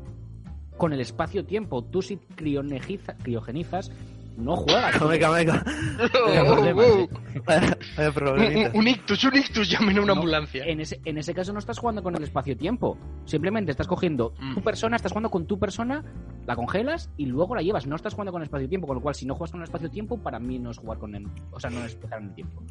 con 0.77 0.93
el 0.93 0.99
espacio-tiempo. 1.01 1.83
Tú 1.83 2.01
si 2.01 2.17
criogeniza- 2.17 3.15
criogenizas, 3.21 3.91
no 4.37 4.55
juegas. 4.55 5.01
Meca, 5.01 5.31
meca. 5.31 5.63
¿eh? 5.99 7.19
Vaya 7.45 8.71
Un, 8.73 8.87
ictus, 8.87 9.23
un 9.23 9.35
ictus, 9.35 9.69
llamen 9.69 9.97
a 9.97 10.01
una 10.01 10.07
No, 10.13 10.19
ambulancia. 10.21 10.63
En 10.65 10.79
ese, 10.79 10.99
en 11.05 11.17
ese 11.17 11.33
caso 11.33 11.53
no 11.53 11.59
estás 11.59 11.77
jugando 11.79 12.01
con 12.03 12.15
el 12.15 12.23
espacio-tiempo. 12.23 12.97
Simplemente 13.25 13.71
estás 13.71 13.87
cogiendo 13.87 14.33
Mm. 14.39 14.55
tu 14.55 14.61
persona, 14.61 14.95
estás 14.95 15.11
jugando 15.11 15.29
con 15.29 15.45
tu 15.45 15.59
persona, 15.59 16.03
la 16.45 16.55
congelas 16.55 17.09
y 17.17 17.25
luego 17.27 17.55
la 17.55 17.61
llevas. 17.61 17.85
No 17.87 17.95
estás 17.95 18.13
jugando 18.13 18.31
con 18.31 18.41
el 18.41 18.45
espacio-tiempo, 18.45 18.87
con 18.87 18.95
lo 18.97 19.01
cual 19.01 19.15
si 19.15 19.25
no 19.25 19.35
juegas 19.35 19.51
con 19.51 19.61
el 19.61 19.65
espacio-tiempo, 19.65 20.17
para 20.17 20.39
mí 20.39 20.59
no 20.59 20.71
es 20.71 20.77
jugar 20.77 20.97
con 20.99 21.15
el... 21.15 21.27
O 21.51 21.59
sea, 21.59 21.69
no 21.69 21.83
es 21.85 21.99
viajar 21.99 22.19
en 22.19 22.27
el 22.29 22.33
tiempo. 22.35 22.63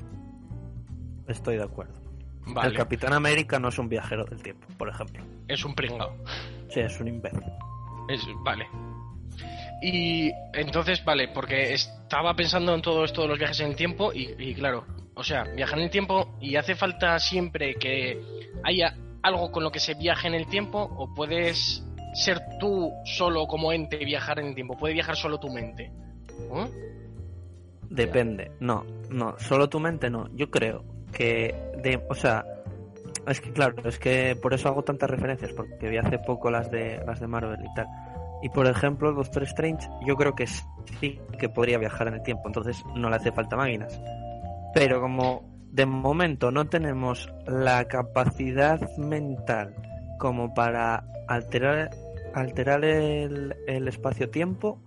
Estoy 1.29 1.57
de 1.57 1.63
acuerdo. 1.65 1.95
El 2.47 2.55
Vale, 2.55 2.75
Capitán 2.75 3.13
América 3.13 3.61
no 3.61 3.69
es 3.69 3.79
un 3.79 3.89
viajero 3.89 4.25
del 4.25 4.43
tiempo, 4.43 4.67
por 4.77 4.89
ejemplo. 4.89 5.23
es 5.47 5.65
un 5.65 5.75
pringao. 5.75 6.13
Sí, 6.71 6.81
es 6.81 6.99
un 7.01 7.07
imbécil. 7.09 7.41
Es, 8.09 8.21
vale. 8.45 8.67
Y 9.83 10.33
entonces, 10.53 11.05
vale, 11.05 11.29
porque 11.35 11.75
estaba 11.75 12.35
pensando 12.35 12.73
en 12.73 12.83
todo 12.83 13.05
esto 13.05 13.23
de 13.23 13.29
los 13.29 13.39
viajes 13.39 13.59
en 13.61 13.71
el 13.71 13.77
tiempo 13.77 14.13
y, 14.15 14.55
claro, 14.55 14.87
o 15.15 15.25
sea, 15.25 15.43
viajar 15.43 15.79
en 15.79 15.85
el 15.85 15.91
tiempo 15.91 16.37
y 16.41 16.55
hace 16.55 16.77
falta 16.77 17.19
siempre 17.19 17.75
que 17.75 18.21
haya 18.63 18.97
algo 19.23 19.51
con 19.51 19.65
lo 19.65 19.73
que 19.73 19.81
se 19.81 19.95
viaje 19.95 20.29
en 20.29 20.35
el 20.35 20.47
tiempo 20.47 20.79
o 20.79 21.13
puedes 21.13 21.85
ser 22.15 22.41
tú 22.61 22.93
solo 23.05 23.47
como 23.47 23.73
ente 23.73 23.97
viajar 24.05 24.39
en 24.39 24.47
el 24.47 24.55
tiempo, 24.55 24.79
puede 24.79 24.95
viajar 24.95 25.17
solo 25.17 25.41
tu 25.41 25.51
mente. 25.51 25.91
Depende. 27.91 28.53
No, 28.61 28.85
no, 29.11 29.35
solo 29.39 29.69
tu 29.69 29.81
mente 29.81 30.11
no. 30.11 30.29
Yo 30.37 30.49
creo 30.49 30.85
que 31.13 31.55
de, 31.83 32.01
o 32.09 32.15
sea, 32.15 32.45
es 33.27 33.41
que 33.41 33.53
claro, 33.53 33.75
es 33.85 33.99
que 33.99 34.37
por 34.37 34.55
eso 34.55 34.69
hago 34.69 34.83
tantas 34.85 35.11
referencias 35.11 35.53
porque 35.53 35.89
vi 35.89 35.97
hace 35.97 36.21
poco 36.21 36.53
las 36.53 36.71
de 36.71 37.03
las 37.05 37.19
de 37.19 37.27
Marvel 37.27 37.61
y 37.65 37.75
tal. 37.75 37.87
Y 38.43 38.49
por 38.49 38.67
ejemplo, 38.67 39.13
Doctor 39.13 39.45
Strange, 39.45 39.89
yo 40.05 40.17
creo 40.17 40.35
que 40.35 40.47
sí 40.47 41.21
que 41.39 41.49
podría 41.49 41.79
viajar 41.79 42.09
en 42.09 42.15
el 42.15 42.23
tiempo, 42.23 42.43
entonces 42.47 42.83
no 42.97 43.09
le 43.09 43.17
hace 43.17 43.33
falta 43.33 43.57
máquinas. 43.57 44.01
Pero 44.75 45.01
como 45.01 45.49
de 45.71 45.87
momento 45.87 46.51
no 46.51 46.67
tenemos 46.67 47.33
la 47.47 47.87
capacidad 47.87 48.81
mental 48.99 49.75
como 50.19 50.53
para 50.55 51.05
alterar 51.29 51.91
alterar 52.35 52.85
el, 52.85 53.55
el 53.67 53.89
espacio-tiempo, 53.89 54.83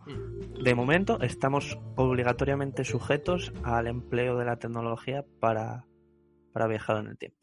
de 0.64 0.76
momento 0.76 1.22
estamos 1.22 1.78
obligatoriamente 1.96 2.84
sujetos 2.84 3.54
al 3.64 3.88
empleo 3.88 4.38
de 4.38 4.46
la 4.46 4.58
tecnología 4.58 5.24
para, 5.40 5.86
para 6.54 6.68
viajar 6.68 6.98
en 6.98 7.08
el 7.08 7.18
tiempo. 7.18 7.38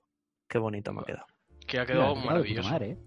Qué 0.49 0.59
bonito 0.59 0.93
me 0.93 1.03
ha 1.03 1.05
quedado. 1.05 1.27
Que 1.67 1.79
ha 1.79 1.87
quedado 1.87 2.17
maravilloso. 2.17 2.69
madre, 2.69 2.91
¿eh? 2.91 2.99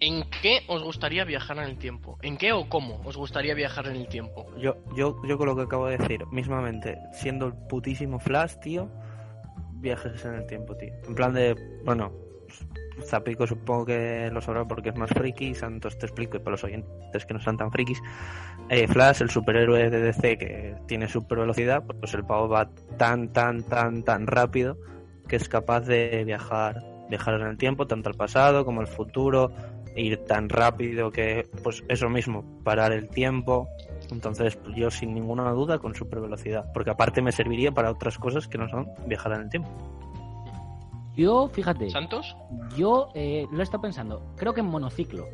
¿En 0.00 0.24
qué 0.42 0.60
os 0.68 0.82
gustaría 0.82 1.24
viajar 1.24 1.58
en 1.58 1.64
el 1.64 1.78
tiempo? 1.78 2.18
¿En 2.22 2.36
qué 2.36 2.52
o 2.52 2.68
cómo 2.68 3.00
os 3.04 3.16
gustaría 3.16 3.54
viajar 3.54 3.86
en 3.86 3.96
el 3.96 4.08
tiempo? 4.08 4.46
Yo, 4.58 4.76
yo, 4.96 5.16
yo 5.26 5.38
con 5.38 5.46
lo 5.46 5.56
que 5.56 5.62
acabo 5.62 5.86
de 5.86 5.98
decir, 5.98 6.26
mismamente, 6.30 6.98
siendo 7.12 7.46
el 7.46 7.54
putísimo 7.68 8.18
Flash, 8.18 8.56
tío, 8.60 8.90
viajes 9.74 10.24
en 10.24 10.34
el 10.34 10.46
tiempo, 10.46 10.76
tío. 10.76 10.92
En 11.06 11.14
plan 11.14 11.32
de, 11.32 11.54
bueno, 11.84 12.12
Zapico 13.02 13.46
supongo 13.46 13.86
que 13.86 14.30
lo 14.32 14.40
sabrá 14.40 14.66
porque 14.66 14.90
es 14.90 14.96
más 14.96 15.10
friki, 15.10 15.54
Santos 15.54 15.98
te 15.98 16.06
explico, 16.06 16.36
y 16.36 16.40
para 16.40 16.52
los 16.52 16.64
oyentes 16.64 17.26
que 17.26 17.34
no 17.34 17.40
son 17.40 17.56
tan 17.56 17.70
frikis, 17.70 18.00
eh, 18.68 18.86
Flash, 18.86 19.22
el 19.22 19.30
superhéroe 19.30 19.90
de 19.90 20.00
DC 20.00 20.38
que 20.38 20.76
tiene 20.86 21.08
super 21.08 21.38
velocidad, 21.38 21.84
pues 21.84 22.14
el 22.14 22.24
pavo 22.24 22.48
va 22.48 22.70
tan, 22.96 23.32
tan, 23.32 23.62
tan, 23.62 24.02
tan 24.02 24.26
rápido 24.26 24.76
que 25.28 25.36
es 25.36 25.48
capaz 25.48 25.82
de 25.82 26.24
viajar, 26.24 26.82
viajar 27.08 27.40
en 27.40 27.46
el 27.46 27.56
tiempo, 27.56 27.86
tanto 27.86 28.08
al 28.08 28.14
pasado 28.14 28.64
como 28.64 28.80
al 28.80 28.86
futuro, 28.86 29.52
ir 29.96 30.24
tan 30.24 30.48
rápido 30.48 31.10
que, 31.10 31.46
pues 31.62 31.84
eso 31.88 32.08
mismo, 32.08 32.44
parar 32.64 32.92
el 32.92 33.08
tiempo. 33.08 33.68
Entonces, 34.10 34.56
pues, 34.56 34.76
yo 34.76 34.90
sin 34.90 35.14
ninguna 35.14 35.50
duda 35.52 35.78
con 35.78 35.94
super 35.94 36.20
velocidad, 36.20 36.66
porque 36.72 36.90
aparte 36.90 37.22
me 37.22 37.32
serviría 37.32 37.72
para 37.72 37.90
otras 37.90 38.18
cosas 38.18 38.48
que 38.48 38.58
no 38.58 38.68
son 38.68 38.88
viajar 39.06 39.32
en 39.32 39.42
el 39.42 39.50
tiempo. 39.50 39.70
Yo, 41.16 41.48
fíjate, 41.48 41.90
¿Santos? 41.90 42.36
yo 42.76 43.08
eh, 43.14 43.46
lo 43.52 43.60
he 43.60 43.62
estado 43.62 43.82
pensando, 43.82 44.34
creo 44.36 44.52
que 44.52 44.60
en 44.60 44.66
monociclo, 44.66 45.26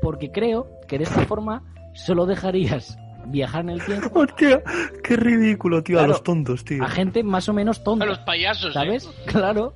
porque 0.00 0.30
creo 0.30 0.68
que 0.86 0.98
de 0.98 1.04
esta 1.04 1.26
forma 1.26 1.64
solo 1.94 2.26
dejarías 2.26 2.96
viajar 3.26 3.62
en 3.62 3.70
el 3.70 3.84
tiempo 3.84 4.08
¡Hostia! 4.20 4.62
¡Qué 5.02 5.16
ridículo, 5.16 5.82
tío! 5.82 5.96
Claro. 5.96 6.04
A 6.04 6.08
los 6.08 6.22
tontos, 6.22 6.64
tío. 6.64 6.84
a 6.84 6.88
gente 6.88 7.24
más 7.24 7.48
o 7.48 7.52
menos 7.52 7.80
A 7.80 7.84
tonta, 7.84 8.06
los 8.06 8.20
payasos, 8.20 8.70
¿eh? 8.70 8.72
¿sabes? 8.72 9.10
Claro. 9.26 9.74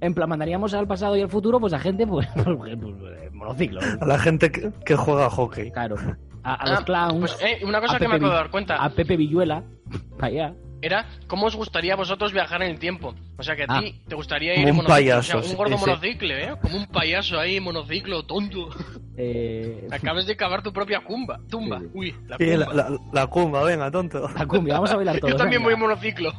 En 0.00 0.14
plan, 0.14 0.28
mandaríamos 0.28 0.74
al 0.74 0.86
pasado 0.86 1.16
y 1.16 1.22
al 1.22 1.28
futuro, 1.30 1.58
pues 1.60 1.72
a 1.72 1.78
gente, 1.78 2.06
pues, 2.06 2.28
pues, 2.34 2.46
pues, 2.56 3.32
monociclo. 3.32 3.80
A 4.00 4.06
la 4.06 4.18
gente 4.18 4.50
que, 4.52 4.70
que 4.84 4.94
juega 4.96 5.26
a 5.26 5.30
hockey. 5.30 5.70
Claro. 5.70 5.96
A, 6.42 6.52
a 6.52 6.54
Ah, 6.54 6.70
los 6.70 6.80
clowns, 6.84 7.18
Pues, 7.20 7.38
eh, 7.42 7.64
una 7.64 7.80
cosa 7.80 7.98
que 7.98 8.06
me 8.08 8.16
acabo 8.16 8.30
de 8.30 8.36
dar 8.36 8.50
cuenta. 8.50 8.76
a 8.76 8.90
Pepe 8.90 9.16
Villuela, 9.16 9.62
para 10.18 10.26
allá. 10.28 10.54
era 10.82 11.06
cómo 11.26 11.46
os 11.46 11.56
gustaría 11.56 11.94
a 11.94 11.96
vosotros 11.96 12.32
viajar 12.32 12.62
en 12.62 12.70
el 12.70 12.78
tiempo. 12.78 13.14
O 13.38 13.42
sea, 13.42 13.56
que 13.56 13.62
a 13.64 13.66
Ah. 13.68 13.80
ti 13.80 14.00
te 14.06 14.14
gustaría 14.14 14.52
Como 14.52 14.62
ir 14.62 14.68
en 14.68 14.70
un 14.72 14.76
monociclo. 14.84 14.94
payaso, 14.94 15.38
o 15.38 15.42
sea, 15.42 15.50
un 15.50 15.56
gordo 15.56 15.74
ese. 15.74 15.86
monociclo, 15.86 16.34
¿eh? 16.34 16.54
Como 16.62 16.76
un 16.76 16.86
payaso 16.86 17.38
ahí, 17.40 17.58
monociclo, 17.60 18.22
tonto. 18.24 18.68
Eh, 19.16 19.88
Acabas 19.90 20.26
de 20.26 20.36
cavar 20.36 20.62
tu 20.62 20.72
propia 20.72 21.00
cumba, 21.00 21.40
tumba. 21.48 21.80
Sí. 21.80 21.86
Uy, 21.94 22.14
la 22.28 22.36
Sí, 22.36 22.44
cumba. 22.50 22.74
la, 22.74 22.90
la, 22.90 22.98
la 23.12 23.26
cumba, 23.26 23.64
venga, 23.64 23.90
tonto. 23.90 24.28
la 24.38 24.46
cumbia, 24.46 24.74
vamos 24.74 24.90
a 24.92 24.96
bailar 24.96 25.16
todos. 25.20 25.32
Yo 25.32 25.36
también 25.38 25.62
voy 25.64 25.72
en 25.74 25.80
monociclo. 25.80 26.32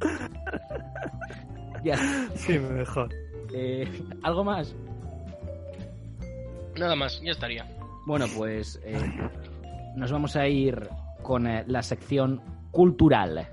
Ya. 1.82 1.96
Sí, 2.34 2.58
mejor. 2.58 3.08
Eh, 3.54 3.88
¿Algo 4.22 4.44
más? 4.44 4.74
Nada 6.76 6.94
más, 6.94 7.20
ya 7.22 7.30
estaría. 7.30 7.66
Bueno, 8.06 8.26
pues 8.36 8.78
eh, 8.84 8.98
nos 9.96 10.12
vamos 10.12 10.36
a 10.36 10.46
ir 10.46 10.88
con 11.22 11.46
eh, 11.46 11.64
la 11.66 11.82
sección 11.82 12.42
cultural. 12.70 13.48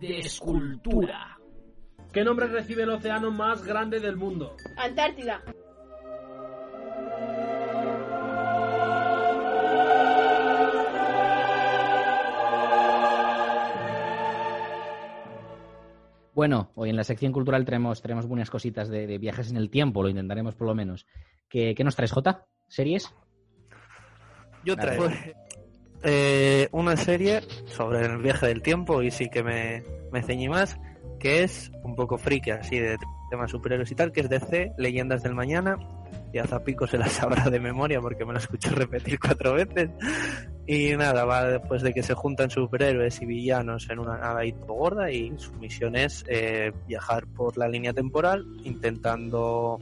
de 0.00 0.18
escultura. 0.18 1.38
¿Qué 2.12 2.24
nombre 2.24 2.46
recibe 2.46 2.82
el 2.82 2.90
océano 2.90 3.30
más 3.30 3.64
grande 3.64 4.00
del 4.00 4.16
mundo? 4.16 4.56
Antártida. 4.76 5.42
Bueno, 16.34 16.70
hoy 16.74 16.90
en 16.90 16.96
la 16.96 17.04
sección 17.04 17.32
cultural 17.32 17.64
tenemos, 17.64 18.02
tenemos 18.02 18.26
buenas 18.26 18.50
cositas 18.50 18.88
de, 18.88 19.06
de 19.06 19.18
viajes 19.18 19.50
en 19.50 19.56
el 19.56 19.70
tiempo, 19.70 20.02
lo 20.02 20.08
intentaremos 20.08 20.54
por 20.54 20.66
lo 20.66 20.74
menos. 20.74 21.06
¿Qué, 21.48 21.74
qué 21.76 21.84
nos 21.84 21.94
traes, 21.94 22.10
Jota? 22.10 22.46
¿Series? 22.68 23.14
Yo 24.64 24.76
traigo 24.76 25.06
eh, 26.02 26.68
una 26.72 26.96
serie 26.96 27.42
sobre 27.66 28.04
el 28.04 28.18
viaje 28.18 28.46
del 28.46 28.62
tiempo 28.62 29.02
y 29.02 29.10
sí 29.10 29.28
que 29.30 29.42
me, 29.42 29.84
me 30.10 30.22
ceñí 30.22 30.48
más, 30.48 30.78
que 31.20 31.44
es 31.44 31.70
un 31.84 31.94
poco 31.94 32.18
friki 32.18 32.50
así 32.50 32.78
de 32.78 32.96
temas 33.30 33.50
superhéroes 33.50 33.90
y 33.92 33.94
tal, 33.94 34.10
que 34.10 34.22
es 34.22 34.28
DC, 34.28 34.72
Leyendas 34.76 35.22
del 35.22 35.34
Mañana. 35.34 35.78
Y 36.34 36.38
a 36.38 36.46
Zapico 36.48 36.84
se 36.88 36.98
la 36.98 37.06
sabrá 37.08 37.48
de 37.48 37.60
memoria 37.60 38.00
porque 38.00 38.24
me 38.24 38.32
la 38.32 38.40
escuché 38.40 38.70
repetir 38.70 39.20
cuatro 39.20 39.54
veces. 39.54 39.90
Y 40.66 40.96
nada, 40.96 41.24
va 41.24 41.44
después 41.44 41.82
de 41.82 41.94
que 41.94 42.02
se 42.02 42.14
juntan 42.14 42.50
superhéroes 42.50 43.22
y 43.22 43.26
villanos 43.26 43.88
en 43.88 44.00
una 44.00 44.18
nave 44.18 44.52
gorda 44.66 45.12
y 45.12 45.32
su 45.38 45.52
misión 45.52 45.94
es 45.94 46.24
eh, 46.26 46.72
viajar 46.88 47.28
por 47.28 47.56
la 47.56 47.68
línea 47.68 47.92
temporal 47.92 48.44
intentando 48.64 49.78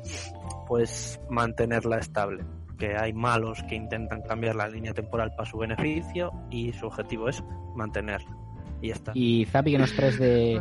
pues 0.69 1.19
mantenerla 1.31 1.99
estable 1.99 2.45
que 2.79 2.97
hay 2.97 3.15
malos 3.15 3.63
que 3.63 3.77
intentan 3.77 4.21
cambiar 4.21 4.57
la 4.57 4.69
línea 4.69 4.93
temporal 4.93 5.35
para 5.35 5.49
su 5.49 5.57
beneficio 5.57 6.33
y 6.51 6.73
su 6.75 6.87
objetivo 6.87 7.31
es 7.31 7.43
mantenerla. 7.77 8.37
Y 8.83 8.89
ya 8.89 8.95
está. 8.95 9.13
Y 9.15 9.47
Zapi, 9.47 9.73
¿qué 9.73 9.79
nos 9.79 9.95
traes 9.95 10.19
de, 10.19 10.61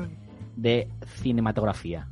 de 0.55 0.87
cinematografía? 1.17 2.07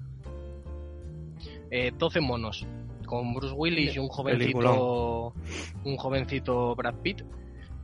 Eh, 1.71 1.93
12 1.97 2.19
monos. 2.19 2.65
Con 3.09 3.33
Bruce 3.33 3.55
Willis 3.55 3.95
y 3.95 3.99
un 3.99 4.07
jovencito. 4.07 4.59
Peliculón. 4.59 5.33
Un 5.83 5.97
jovencito 5.97 6.75
Brad 6.75 6.93
Pitt. 7.01 7.23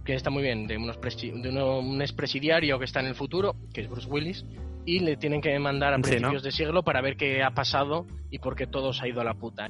Que 0.03 0.13
está 0.13 0.29
muy 0.29 0.43
bien. 0.43 0.67
De, 0.67 0.77
unos 0.77 0.99
de 1.01 1.49
uno- 1.49 1.79
un 1.79 1.99
expresidiario 2.01 2.77
que 2.77 2.85
está 2.85 2.99
en 2.99 3.07
el 3.07 3.15
futuro, 3.15 3.55
que 3.73 3.81
es 3.81 3.89
Bruce 3.89 4.07
Willis. 4.07 4.45
Y 4.85 4.99
le 4.99 5.17
tienen 5.17 5.41
que 5.41 5.57
mandar 5.57 5.93
a 5.93 5.95
Sí, 5.95 6.01
¿no? 6.03 6.09
principios 6.09 6.43
de 6.43 6.51
siglo 6.51 6.83
para 6.83 7.01
ver 7.01 7.17
qué 7.17 7.41
ha 7.41 7.49
pasado 7.55 8.05
y 8.29 8.37
por 8.37 8.55
qué 8.55 8.67
todo 8.67 8.93
se 8.93 9.03
ha 9.05 9.07
ido 9.07 9.19
a 9.21 9.23
la 9.23 9.33
puta. 9.33 9.67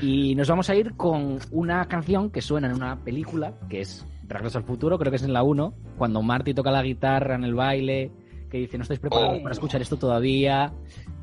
Y 0.00 0.34
nos 0.34 0.48
vamos 0.48 0.70
a 0.70 0.74
ir 0.74 0.94
con 0.96 1.38
una 1.50 1.84
canción 1.86 2.30
que 2.30 2.40
suena 2.40 2.68
en 2.68 2.74
una 2.76 2.96
película, 3.04 3.52
que 3.68 3.80
es 3.82 4.06
Regreso 4.26 4.56
al 4.58 4.64
futuro, 4.64 4.98
creo 4.98 5.10
que 5.10 5.16
es 5.16 5.22
en 5.22 5.32
la 5.34 5.42
1, 5.42 5.72
cuando 5.98 6.20
Marty 6.22 6.52
toca 6.54 6.70
la 6.70 6.82
guitarra 6.82 7.34
en 7.34 7.44
el 7.44 7.54
baile, 7.54 8.10
que 8.50 8.58
dice, 8.58 8.76
no 8.78 8.82
estáis 8.82 9.00
preparados 9.00 9.38
Oh. 9.38 9.42
para 9.42 9.52
escuchar 9.54 9.80
esto 9.82 9.96
todavía. 9.98 10.70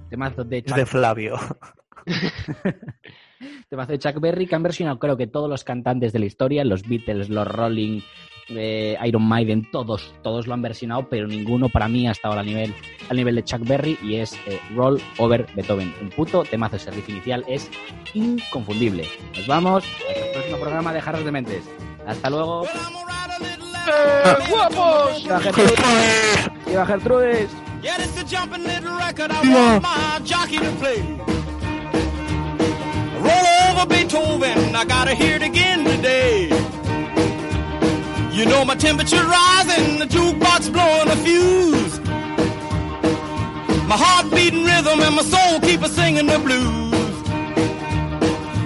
Temazo 0.09 0.43
de 0.43 0.59
Es 0.65 0.75
de 0.75 0.85
Flavio. 0.85 1.35
temazo 3.69 3.91
de 3.91 3.99
Chuck 3.99 4.19
Berry, 4.19 4.47
que 4.47 4.55
han 4.55 4.63
versionado 4.63 4.99
creo 4.99 5.17
que 5.17 5.27
todos 5.27 5.49
los 5.49 5.63
cantantes 5.63 6.13
de 6.13 6.19
la 6.19 6.25
historia, 6.25 6.63
los 6.63 6.83
Beatles, 6.83 7.29
los 7.29 7.47
Rolling, 7.47 8.01
eh, 8.49 8.97
Iron 9.05 9.27
Maiden, 9.27 9.69
todos, 9.71 10.13
todos 10.21 10.47
lo 10.47 10.53
han 10.53 10.61
versionado, 10.61 11.07
pero 11.09 11.27
ninguno 11.27 11.69
para 11.69 11.87
mí 11.87 12.07
ha 12.07 12.11
estado 12.11 12.37
al 12.37 12.45
nivel, 12.45 12.73
al 13.09 13.17
nivel 13.17 13.35
de 13.35 13.43
Chuck 13.43 13.61
Berry 13.65 13.97
y 14.03 14.15
es 14.15 14.33
eh, 14.45 14.59
Roll 14.75 15.01
Over 15.17 15.47
Beethoven. 15.55 15.93
Un 16.01 16.09
puto 16.09 16.43
temazo, 16.43 16.75
ese 16.75 16.91
riff 16.91 17.09
inicial 17.09 17.43
es 17.47 17.69
inconfundible. 18.13 19.07
Nos 19.35 19.47
vamos 19.47 19.83
hasta 19.83 20.25
el 20.25 20.31
próximo 20.33 20.57
programa 20.59 20.93
de 20.93 21.01
Jarras 21.01 21.25
de 21.25 21.31
Mentes. 21.31 21.63
Hasta 22.05 22.29
luego. 22.29 22.65
¡Guapos! 24.49 25.23
¡Viva 25.23 25.39
Gertrudis! 25.39 25.79
¡Viva 26.65 26.85
Gertrudis! 26.85 27.65
Yeah, 27.85 27.97
over 33.75 33.85
Beethoven, 33.87 34.75
I 34.75 34.85
gotta 34.85 35.13
hear 35.13 35.35
it 35.35 35.41
again 35.41 35.83
today. 35.83 36.47
You 38.31 38.45
know 38.45 38.63
my 38.65 38.75
temperature 38.75 39.23
rising, 39.23 39.99
the 39.99 40.05
jukebox 40.05 40.71
blowing 40.71 41.09
a 41.09 41.15
fuse. 41.17 41.99
My 43.87 43.97
heart 43.97 44.31
beating 44.31 44.63
rhythm 44.63 44.99
and 44.99 45.15
my 45.15 45.23
soul 45.23 45.59
keep 45.59 45.81
a 45.81 45.89
singing 45.89 46.27
the 46.27 46.39
blues. 46.39 46.93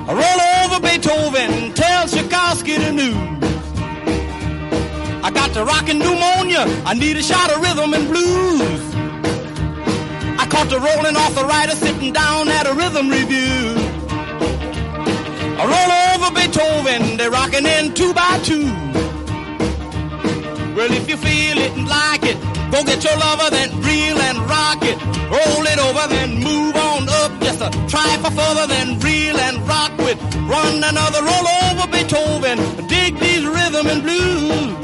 I 0.09 0.13
roll 0.21 0.41
over 0.61 0.79
Beethoven, 0.81 1.73
tell 1.73 2.07
Tchaikovsky 2.07 2.77
the 2.77 2.91
news. 2.91 3.63
I 5.23 5.31
got 5.31 5.53
the 5.53 5.63
rockin' 5.65 5.99
pneumonia, 5.99 6.65
I 6.85 6.93
need 6.93 7.17
a 7.17 7.23
shot 7.23 7.51
of 7.51 7.61
rhythm 7.61 7.93
and 7.93 8.07
blues. 8.07 8.81
I 10.41 10.45
caught 10.47 10.69
the 10.69 10.79
rolling 10.79 11.15
arthritis 11.15 11.79
sitting 11.79 12.13
down 12.13 12.47
at 12.49 12.67
a 12.67 12.73
rhythm 12.73 13.09
review. 13.09 13.78
Roll 15.59 15.91
over 16.15 16.31
Beethoven, 16.33 17.17
they're 17.17 17.29
rocking 17.29 17.65
in 17.65 17.93
two 17.93 18.13
by 18.13 18.39
two. 18.43 18.63
Well, 20.73 20.91
if 20.91 21.09
you 21.09 21.17
feel 21.17 21.57
it 21.57 21.73
and 21.75 21.85
like 21.85 22.23
it, 22.23 22.37
go 22.71 22.81
get 22.85 23.03
your 23.03 23.17
lover, 23.17 23.49
then 23.49 23.69
reel 23.81 24.17
and 24.19 24.37
rock 24.49 24.79
it. 24.83 24.97
Roll 25.27 25.67
it 25.67 25.77
over, 25.77 26.07
then 26.07 26.41
move 26.41 26.75
on 26.77 27.09
up 27.09 27.41
just 27.41 27.59
a 27.59 27.69
trifle 27.89 28.31
further, 28.31 28.67
then 28.67 28.99
reel 28.99 29.37
and 29.37 29.57
rock 29.67 29.91
with. 29.97 30.17
Run 30.47 30.75
another 30.81 31.21
roll 31.23 31.47
over 31.67 31.87
Beethoven, 31.91 32.87
dig 32.87 33.19
these 33.19 33.45
rhythm 33.45 33.87
and 33.87 34.01
blues. 34.01 34.78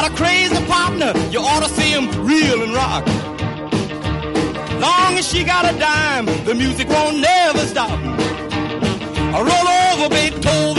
Got 0.00 0.12
a 0.12 0.14
crazy 0.14 0.54
partner, 0.66 1.12
you 1.30 1.40
ought 1.40 1.62
to 1.62 1.70
see 1.70 1.90
him 1.90 2.04
reel 2.26 2.62
and 2.62 2.74
rock. 2.74 3.06
Long 4.78 5.16
as 5.16 5.26
she 5.26 5.42
got 5.42 5.64
a 5.64 5.78
dime, 5.78 6.26
the 6.44 6.54
music 6.54 6.86
won't 6.90 7.18
never 7.18 7.60
stop. 7.60 7.98
I 9.36 9.38
roll 9.50 10.02
over 10.02 10.14
Beethoven. 10.14 10.75